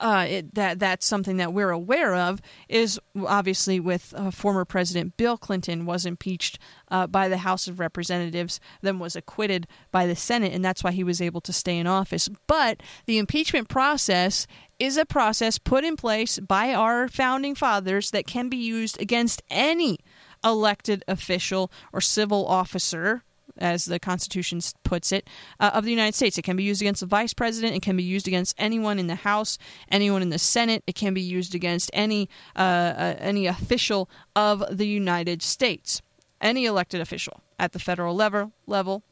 [0.00, 5.16] uh, it, that that's something that we're aware of is obviously with uh, former President
[5.16, 6.58] Bill Clinton was impeached
[6.90, 10.92] uh, by the House of Representatives, then was acquitted by the Senate, and that's why
[10.92, 12.28] he was able to stay in office.
[12.46, 14.46] But the impeachment process
[14.78, 19.42] is a process put in place by our founding fathers that can be used against
[19.50, 19.98] any
[20.44, 23.24] elected official or civil officer
[23.58, 25.28] as the Constitution puts it,
[25.60, 26.38] uh, of the United States.
[26.38, 27.74] It can be used against the vice president.
[27.74, 29.58] It can be used against anyone in the House,
[29.90, 30.82] anyone in the Senate.
[30.86, 36.02] It can be used against any uh, uh, any official of the United States,
[36.40, 39.02] any elected official at the federal level level.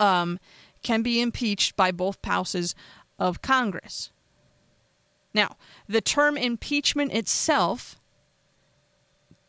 [0.00, 0.38] Um,
[0.82, 2.74] can be impeached by both houses
[3.18, 4.10] of Congress.
[5.34, 5.56] Now,
[5.88, 8.00] the term impeachment itself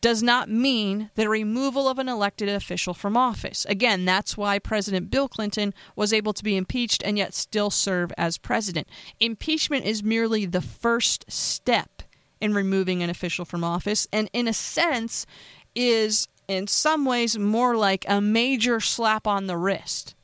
[0.00, 3.66] does not mean the removal of an elected official from office.
[3.68, 8.12] Again, that's why President Bill Clinton was able to be impeached and yet still serve
[8.16, 8.88] as president.
[9.18, 12.02] Impeachment is merely the first step
[12.40, 15.26] in removing an official from office, and in a sense,
[15.74, 20.14] is in some ways more like a major slap on the wrist.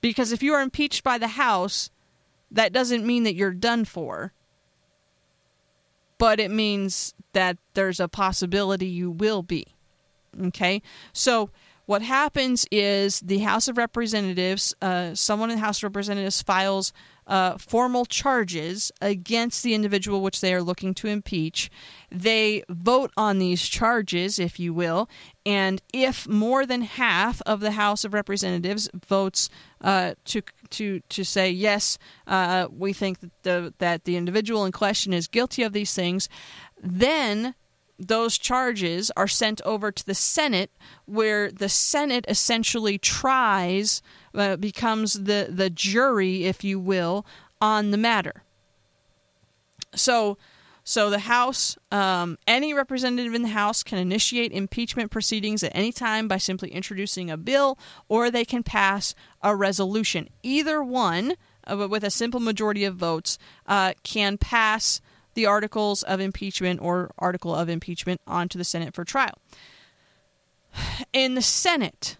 [0.00, 1.90] Because if you are impeached by the House,
[2.50, 4.32] that doesn't mean that you're done for
[6.24, 9.66] but it means that there's a possibility you will be.
[10.44, 10.80] Okay?
[11.12, 11.50] So
[11.84, 16.94] what happens is the House of Representatives, uh, someone in the House of Representatives files
[17.26, 21.70] uh, formal charges against the individual which they are looking to impeach.
[22.10, 25.08] They vote on these charges, if you will,
[25.44, 29.48] and if more than half of the House of Representatives votes
[29.80, 34.72] uh, to to to say yes, uh, we think that the that the individual in
[34.72, 36.28] question is guilty of these things,
[36.82, 37.54] then
[37.98, 40.70] those charges are sent over to the Senate,
[41.04, 44.02] where the Senate essentially tries,
[44.34, 47.24] uh, becomes the, the jury, if you will,
[47.60, 48.42] on the matter.
[49.94, 50.38] So,
[50.82, 55.92] so the House, um, any representative in the House can initiate impeachment proceedings at any
[55.92, 57.78] time by simply introducing a bill,
[58.08, 60.28] or they can pass a resolution.
[60.42, 61.34] Either one,
[61.66, 65.00] uh, with a simple majority of votes, uh, can pass
[65.34, 69.38] the articles of impeachment or article of impeachment onto the Senate for trial.
[71.12, 72.16] In the Senate,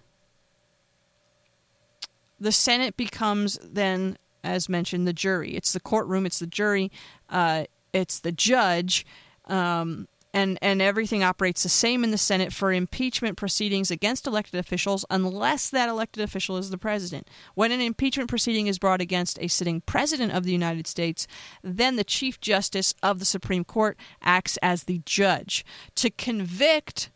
[2.39, 5.57] the Senate becomes then, as mentioned, the jury.
[5.57, 6.91] It's the courtroom, it's the jury,
[7.29, 9.07] uh, it's the judge.
[9.47, 14.59] Um, and and everything operates the same in the Senate for impeachment proceedings against elected
[14.59, 17.31] officials unless that elected official is the president.
[17.55, 21.29] When an impeachment proceeding is brought against a sitting president of the United States,
[21.63, 25.65] then the Chief Justice of the Supreme Court acts as the judge
[25.95, 27.11] to convict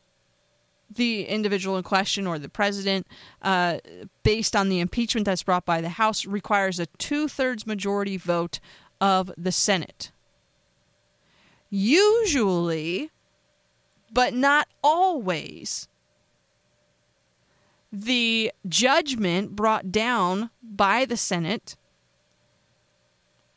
[0.91, 3.07] the individual in question or the president,
[3.43, 3.78] uh,
[4.22, 8.61] based on the impeachment that's brought by the House, requires a two thirds majority vote
[9.01, 10.11] of the Senate.
[11.70, 13.11] Usually,
[14.11, 15.89] but not always,
[17.93, 21.76] the judgment brought down by the Senate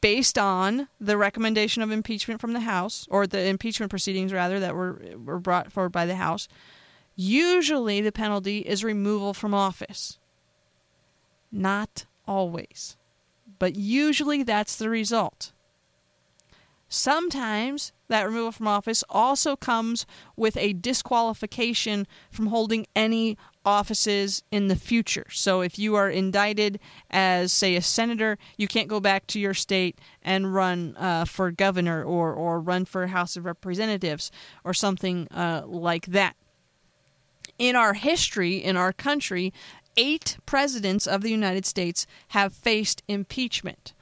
[0.02, 4.76] based on the recommendation of impeachment from the House, or the impeachment proceedings, rather, that
[4.76, 6.48] were, were brought forward by the House,
[7.22, 10.18] usually the penalty is removal from office.
[11.52, 12.98] Not always,
[13.60, 15.52] but usually that's the result.
[16.88, 20.06] Sometimes that removal from office also comes
[20.36, 25.26] with a disqualification from holding any offices in the future.
[25.30, 29.54] So if you are indicted as, say, a senator, you can't go back to your
[29.54, 34.32] state and run uh, for governor or, or run for House of Representatives
[34.66, 36.36] or something uh, like that.
[37.62, 39.54] In our history, in our country,
[39.96, 43.94] eight presidents of the United States have faced impeachment.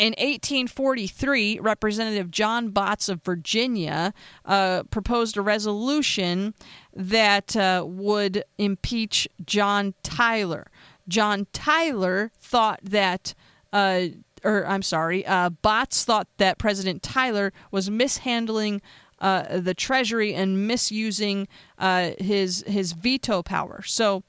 [0.00, 4.12] In 1843, Representative John Botts of Virginia
[4.44, 6.54] uh, proposed a resolution
[6.92, 10.66] that uh, would impeach John Tyler.
[11.06, 13.34] John Tyler thought that.
[13.72, 14.06] Uh,
[14.42, 18.82] or I'm sorry, uh, Botts thought that President Tyler was mishandling
[19.24, 21.48] uh, the Treasury and misusing
[21.78, 23.80] uh, his his veto power.
[23.82, 24.22] So,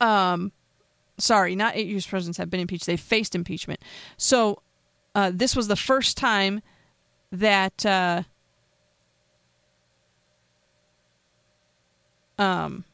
[0.00, 0.50] um,
[1.16, 2.06] sorry, not eight U.S.
[2.06, 3.80] presidents have been impeached; they faced impeachment.
[4.16, 4.62] So,
[5.14, 6.60] uh, this was the first time
[7.30, 8.24] that uh,
[12.36, 12.84] um,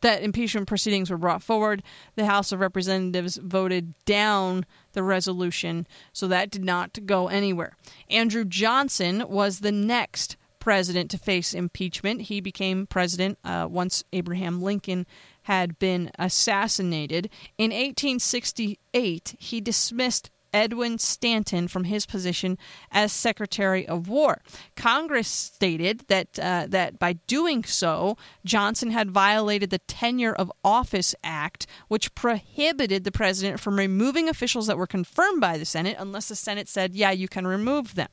[0.00, 1.82] that impeachment proceedings were brought forward.
[2.16, 7.76] The House of Representatives voted down the resolution, so that did not go anywhere.
[8.10, 12.22] Andrew Johnson was the next president to face impeachment.
[12.22, 15.06] He became president uh, once Abraham Lincoln
[15.42, 17.30] had been assassinated.
[17.56, 22.58] In 1868, he dismissed Edwin Stanton from his position
[22.90, 24.42] as Secretary of War.
[24.76, 31.14] Congress stated that uh, that by doing so, Johnson had violated the Tenure of Office
[31.22, 36.28] Act, which prohibited the president from removing officials that were confirmed by the Senate unless
[36.28, 38.08] the Senate said, "Yeah, you can remove them."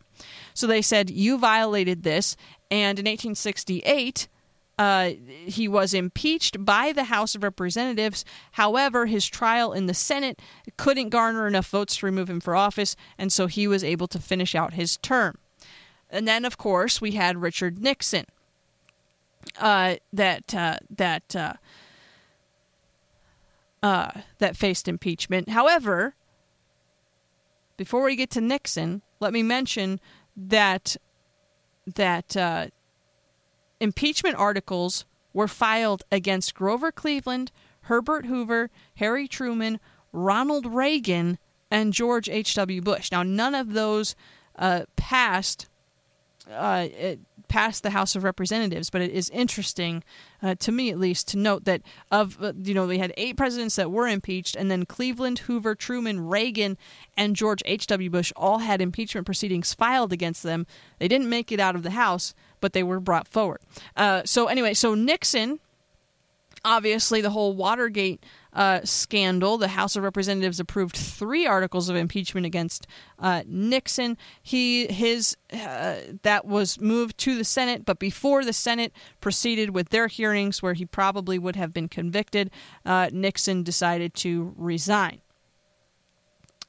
[0.54, 2.36] So they said, "You violated this."
[2.72, 4.28] And in 1868,
[4.78, 8.26] uh, he was impeached by the House of Representatives.
[8.54, 10.42] However, his trial in the Senate
[10.78, 14.20] couldn't garner enough votes to remove him for office, and so he was able to
[14.20, 15.38] finish out his term.
[16.10, 18.26] And then, of course, we had Richard Nixon.
[19.60, 21.54] Uh, that uh, that uh,
[23.84, 25.50] uh, that faced impeachment.
[25.50, 26.16] However,
[27.78, 30.00] before we get to Nixon, let me mention
[30.36, 30.98] that
[31.86, 32.68] that uh,
[33.80, 37.52] impeachment articles were filed against Grover Cleveland,
[37.82, 39.80] Herbert Hoover, Harry Truman,
[40.12, 41.38] Ronald Reagan,
[41.70, 42.82] and George H.W.
[42.82, 43.12] Bush.
[43.12, 44.16] Now, none of those
[44.58, 45.68] uh, passed.
[46.50, 46.88] Uh,
[47.48, 50.04] passed the House of Representatives, but it is interesting,
[50.44, 53.36] uh, to me at least, to note that of uh, you know we had eight
[53.36, 56.78] presidents that were impeached, and then Cleveland, Hoover, Truman, Reagan,
[57.18, 57.88] and George H.
[57.88, 58.10] W.
[58.10, 60.68] Bush all had impeachment proceedings filed against them.
[61.00, 63.60] They didn't make it out of the House, but they were brought forward.
[63.96, 65.60] Uh, so anyway, so Nixon,
[66.64, 72.46] obviously the whole Watergate uh, scandal, the House of Representatives approved three articles of impeachment
[72.46, 72.88] against
[73.20, 74.18] uh, Nixon.
[74.42, 79.90] He his uh, that was moved to the Senate, but before the Senate proceeded with
[79.90, 82.50] their hearings, where he probably would have been convicted,
[82.86, 85.22] uh, Nixon decided to resign.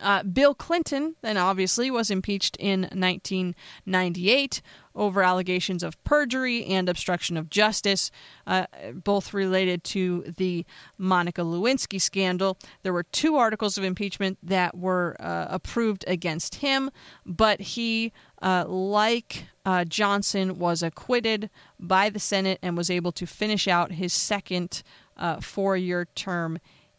[0.00, 4.60] Uh, Bill Clinton, then obviously, was impeached in 1998
[4.94, 8.10] over allegations of perjury and obstruction of justice,
[8.46, 10.64] uh, both related to the
[10.98, 12.58] Monica Lewinsky scandal.
[12.82, 16.90] There were two articles of impeachment that were uh, approved against him,
[17.24, 23.26] but he, uh, like uh, Johnson, was acquitted by the Senate and was able to
[23.26, 24.82] finish out his second
[25.16, 26.58] uh, four year term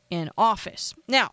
[0.09, 0.93] in office.
[1.07, 1.31] Now,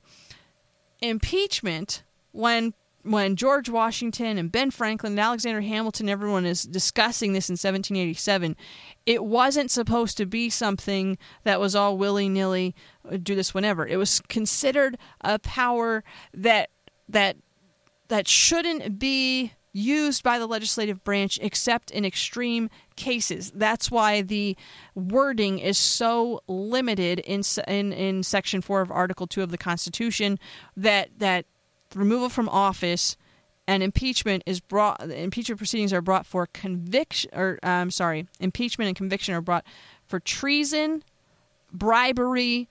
[1.08, 2.02] impeachment,
[2.32, 2.74] when
[3.04, 8.56] when George Washington and Ben Franklin and Alexander Hamilton, everyone is discussing this in 1787,
[9.04, 12.74] it wasn't supposed to be something that was all willy nilly,
[13.10, 13.86] uh, do this whenever.
[13.86, 16.02] It was considered a power
[16.32, 16.70] that
[17.08, 17.36] that
[18.08, 23.50] that shouldn't be used by the legislative branch except in extreme cases.
[23.54, 24.56] That's why the
[24.94, 30.38] wording is so limited in in, in section 4 of article 2 of the Constitution
[30.76, 31.44] that that
[31.94, 33.16] removal from office
[33.66, 38.96] and impeachment is brought impeachment proceedings are brought for conviction or I'm sorry, impeachment and
[38.96, 39.64] conviction are brought
[40.06, 41.02] for treason,
[41.72, 42.68] bribery,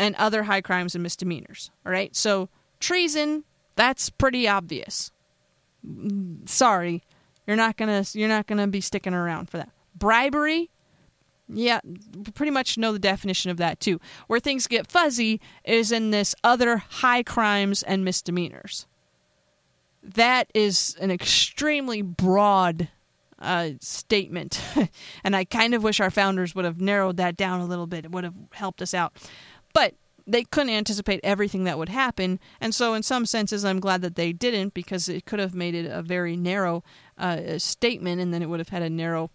[0.00, 1.70] and other high crimes and misdemeanors.
[1.86, 2.16] All right?
[2.16, 2.48] So
[2.80, 3.44] treason,
[3.76, 5.12] that's pretty obvious
[6.46, 7.02] sorry,
[7.46, 9.70] you're not gonna you're not gonna be sticking around for that.
[9.94, 10.70] Bribery,
[11.48, 11.80] yeah,
[12.34, 14.00] pretty much know the definition of that too.
[14.26, 18.86] Where things get fuzzy is in this other high crimes and misdemeanors.
[20.02, 22.88] That is an extremely broad
[23.38, 24.62] uh, statement,
[25.24, 28.04] and I kind of wish our founders would have narrowed that down a little bit.
[28.04, 29.12] It would have helped us out.
[29.74, 29.94] But
[30.30, 32.38] they couldn't anticipate everything that would happen.
[32.60, 35.74] And so, in some senses, I'm glad that they didn't because it could have made
[35.74, 36.84] it a very narrow
[37.18, 39.30] uh, statement and then it would have had a narrow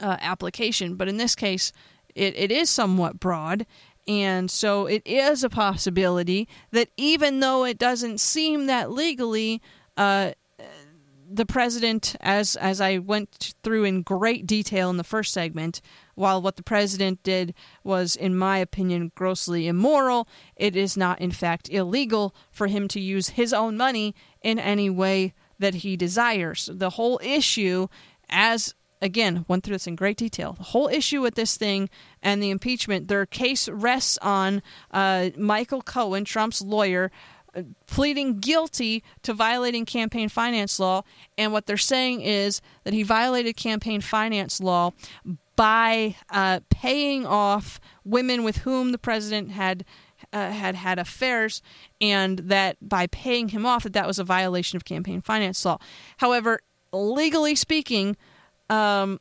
[0.00, 0.96] uh, application.
[0.96, 1.72] But in this case,
[2.14, 3.66] it, it is somewhat broad.
[4.06, 9.62] And so it is a possibility that even though it doesn't seem that legally,
[9.96, 10.32] uh,
[11.30, 15.80] the president, as as I went through in great detail in the first segment,
[16.14, 21.30] while what the president did was, in my opinion, grossly immoral, it is not, in
[21.30, 26.68] fact, illegal for him to use his own money in any way that he desires.
[26.72, 27.88] The whole issue,
[28.28, 30.54] as again, went through this in great detail.
[30.54, 31.90] The whole issue with this thing
[32.22, 37.10] and the impeachment, their case rests on uh, Michael Cohen, Trump's lawyer,
[37.86, 41.02] pleading guilty to violating campaign finance law.
[41.36, 44.92] And what they're saying is that he violated campaign finance law
[45.56, 49.84] by uh, paying off women with whom the president had.
[50.32, 51.60] Uh, had had affairs,
[52.00, 55.78] and that by paying him off, that that was a violation of campaign finance law.
[56.16, 56.60] However,
[56.92, 58.16] legally speaking,
[58.70, 59.20] um,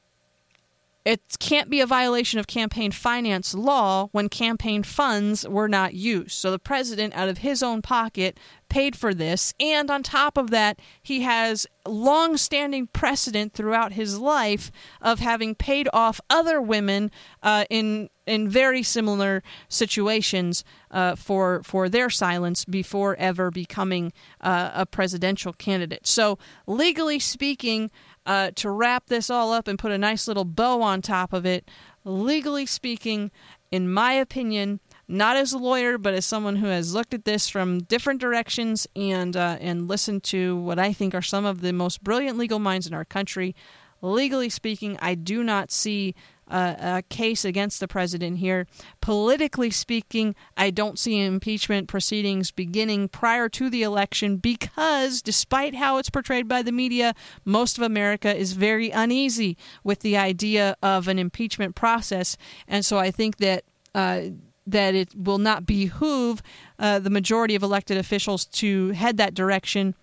[1.06, 6.32] it can't be a violation of campaign finance law when campaign funds were not used.
[6.32, 8.40] So the president, out of his own pocket,
[8.70, 9.54] paid for this.
[9.60, 15.56] And on top of that, he has long standing precedent throughout his life of having
[15.56, 22.64] paid off other women uh, in in very similar situations uh, for for their silence
[22.66, 26.08] before ever becoming uh, a presidential candidate.
[26.08, 27.92] So legally speaking,
[28.26, 31.46] uh, to wrap this all up and put a nice little bow on top of
[31.46, 31.70] it,
[32.06, 33.32] legally speaking,
[33.72, 37.50] in my opinion, not as a lawyer, but as someone who has looked at this
[37.50, 41.74] from different directions and uh, and listened to what I think are some of the
[41.74, 43.56] most brilliant legal minds in our country.
[44.02, 46.14] Legally speaking, I do not see
[46.54, 48.68] a case against the president here.
[49.02, 55.98] Politically speaking, I don't see impeachment proceedings beginning prior to the election because, despite how
[55.98, 61.08] it's portrayed by the media, most of America is very uneasy with the idea of
[61.08, 62.38] an impeachment process.
[62.68, 63.64] And so I think that.
[63.96, 64.30] Uh,
[64.66, 66.42] that it will not behoove
[66.80, 69.94] uh, the majority of elected officials to head that direction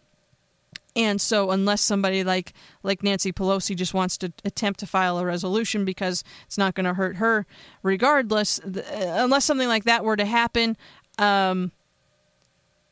[0.97, 5.25] and so, unless somebody like like Nancy Pelosi just wants to attempt to file a
[5.25, 7.47] resolution because it's not going to hurt her,
[7.83, 10.77] regardless, the, uh, unless something like that were to happen,
[11.19, 11.71] um,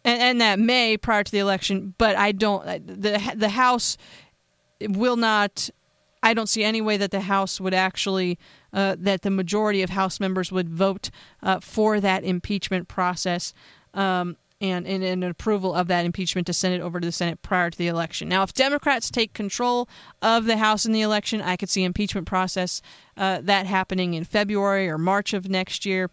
[0.04, 2.64] and, and that may prior to the election, but I don't.
[2.66, 3.96] Uh, the the House
[4.80, 5.68] will not.
[6.22, 8.38] I don't see any way that the House would actually,
[8.72, 11.10] uh, that the majority of House members would vote
[11.42, 13.54] uh, for that impeachment process.
[13.94, 17.42] Um, and, and, an approval of that impeachment to send it over to the Senate
[17.42, 18.28] prior to the election.
[18.28, 19.88] Now, if Democrats take control
[20.20, 22.82] of the House in the election, I could see impeachment process
[23.16, 26.10] uh, that happening in February or March of next year.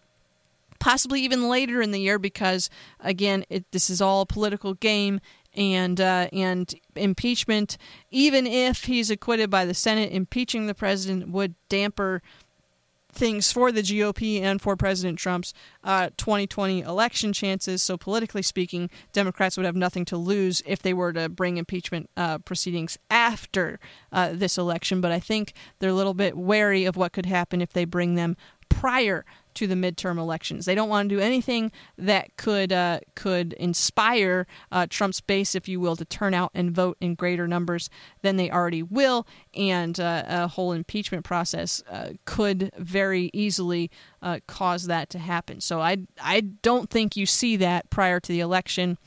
[0.80, 2.70] Possibly even later in the year, because
[3.00, 5.22] again, it, this is all a political game,
[5.56, 7.78] and uh, and impeachment,
[8.12, 12.22] even if he's acquitted by the Senate, impeaching the president would damper
[13.16, 15.54] things for the GOP and for President Trump's
[15.84, 17.82] uh, 2020 election chances.
[17.82, 22.10] So, politically speaking, Democrats would have nothing to lose if they were to bring impeachment
[22.16, 23.80] uh, proceedings after
[24.12, 25.02] uh, this election.
[25.02, 28.16] But I think they're a little bit wary of what could happen if they bring
[28.16, 28.36] them
[28.70, 29.26] prior
[29.56, 30.66] to the midterm elections.
[30.66, 35.68] They don't want to do anything that could uh, could inspire uh, Trump's base, if
[35.68, 37.90] you will, to turn out and vote in greater numbers
[38.22, 43.90] than they already will, and uh, a whole impeachment process uh, could very easily
[44.22, 45.62] uh, cause that to happen.
[45.62, 48.98] So I I don't think you see that prior to the election.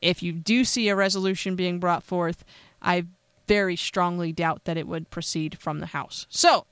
[0.00, 2.44] If you do see a resolution being brought forth,
[2.80, 3.06] I
[3.48, 6.26] very strongly doubt that it would proceed from the House.
[6.28, 6.66] So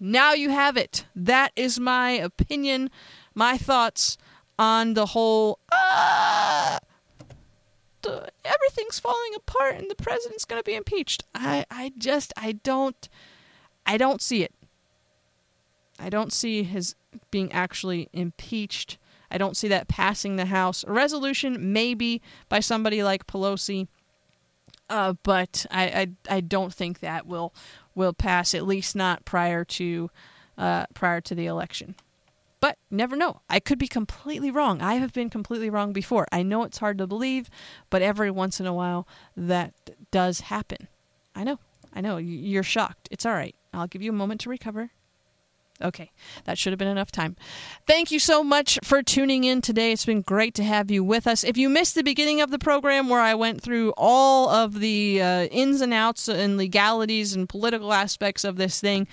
[0.00, 1.04] now you have it.
[1.14, 2.90] That is my opinion,
[3.34, 4.18] my thoughts
[4.58, 5.58] on the whole.
[5.70, 6.78] Uh,
[8.02, 11.24] the, everything's falling apart and the president's going to be impeached.
[11.34, 13.08] I, I just, I don't,
[13.86, 14.54] I don't see it.
[15.98, 16.94] I don't see his
[17.30, 18.98] being actually impeached.
[19.30, 20.84] I don't see that passing the House.
[20.86, 23.88] A resolution, maybe by somebody like Pelosi,
[24.88, 25.84] uh, but I,
[26.30, 27.52] I, I don't think that will
[27.98, 30.08] will pass, at least not prior to
[30.56, 31.94] uh, prior to the election.
[32.60, 33.42] But never know.
[33.50, 34.80] I could be completely wrong.
[34.80, 36.26] I have been completely wrong before.
[36.32, 37.50] I know it's hard to believe,
[37.90, 39.74] but every once in a while that
[40.10, 40.88] does happen.
[41.36, 41.58] I know.
[41.92, 42.16] I know.
[42.16, 43.08] You're shocked.
[43.10, 43.54] It's all right.
[43.72, 44.90] I'll give you a moment to recover.
[45.80, 46.10] Okay,
[46.44, 47.36] that should have been enough time.
[47.86, 49.92] Thank you so much for tuning in today.
[49.92, 51.44] It's been great to have you with us.
[51.44, 55.22] If you missed the beginning of the program where I went through all of the
[55.22, 59.06] uh, ins and outs and legalities and political aspects of this thing,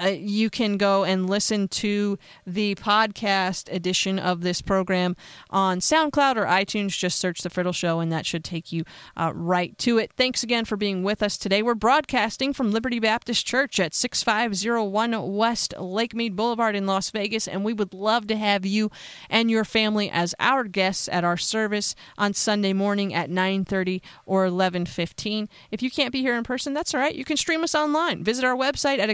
[0.00, 5.16] uh, you can go and listen to the podcast edition of this program
[5.50, 6.96] on SoundCloud or iTunes.
[6.96, 8.84] Just search The Friddle Show, and that should take you
[9.16, 10.12] uh, right to it.
[10.16, 11.62] Thanks again for being with us today.
[11.62, 17.48] We're broadcasting from Liberty Baptist Church at 6501 West Lake Mead Boulevard in Las Vegas,
[17.48, 18.90] and we would love to have you
[19.28, 24.46] and your family as our guests at our service on Sunday morning at 9:30 or
[24.46, 25.48] 11:15.
[25.70, 27.14] If you can't be here in person, that's all right.
[27.14, 28.22] You can stream us online.
[28.22, 29.10] Visit our website at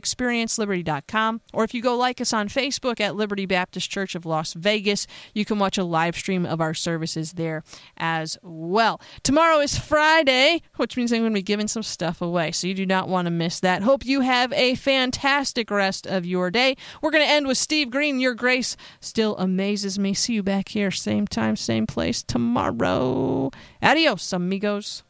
[0.66, 4.52] experienceliberty.com, or if you go like us on Facebook at Liberty Baptist Church of Las
[4.54, 7.62] Vegas, you can watch a live stream of our services there
[7.96, 9.00] as well.
[9.22, 12.74] Tomorrow is Friday, which means I'm going to be giving some stuff away, so you
[12.74, 13.82] do not want to miss that.
[13.82, 16.76] Hope you have a fantastic rest of your day.
[17.02, 18.20] We're going to end with Steve Green.
[18.20, 20.14] Your grace still amazes me.
[20.14, 23.50] See you back here, same time, same place tomorrow.
[23.82, 25.02] Adios, amigos.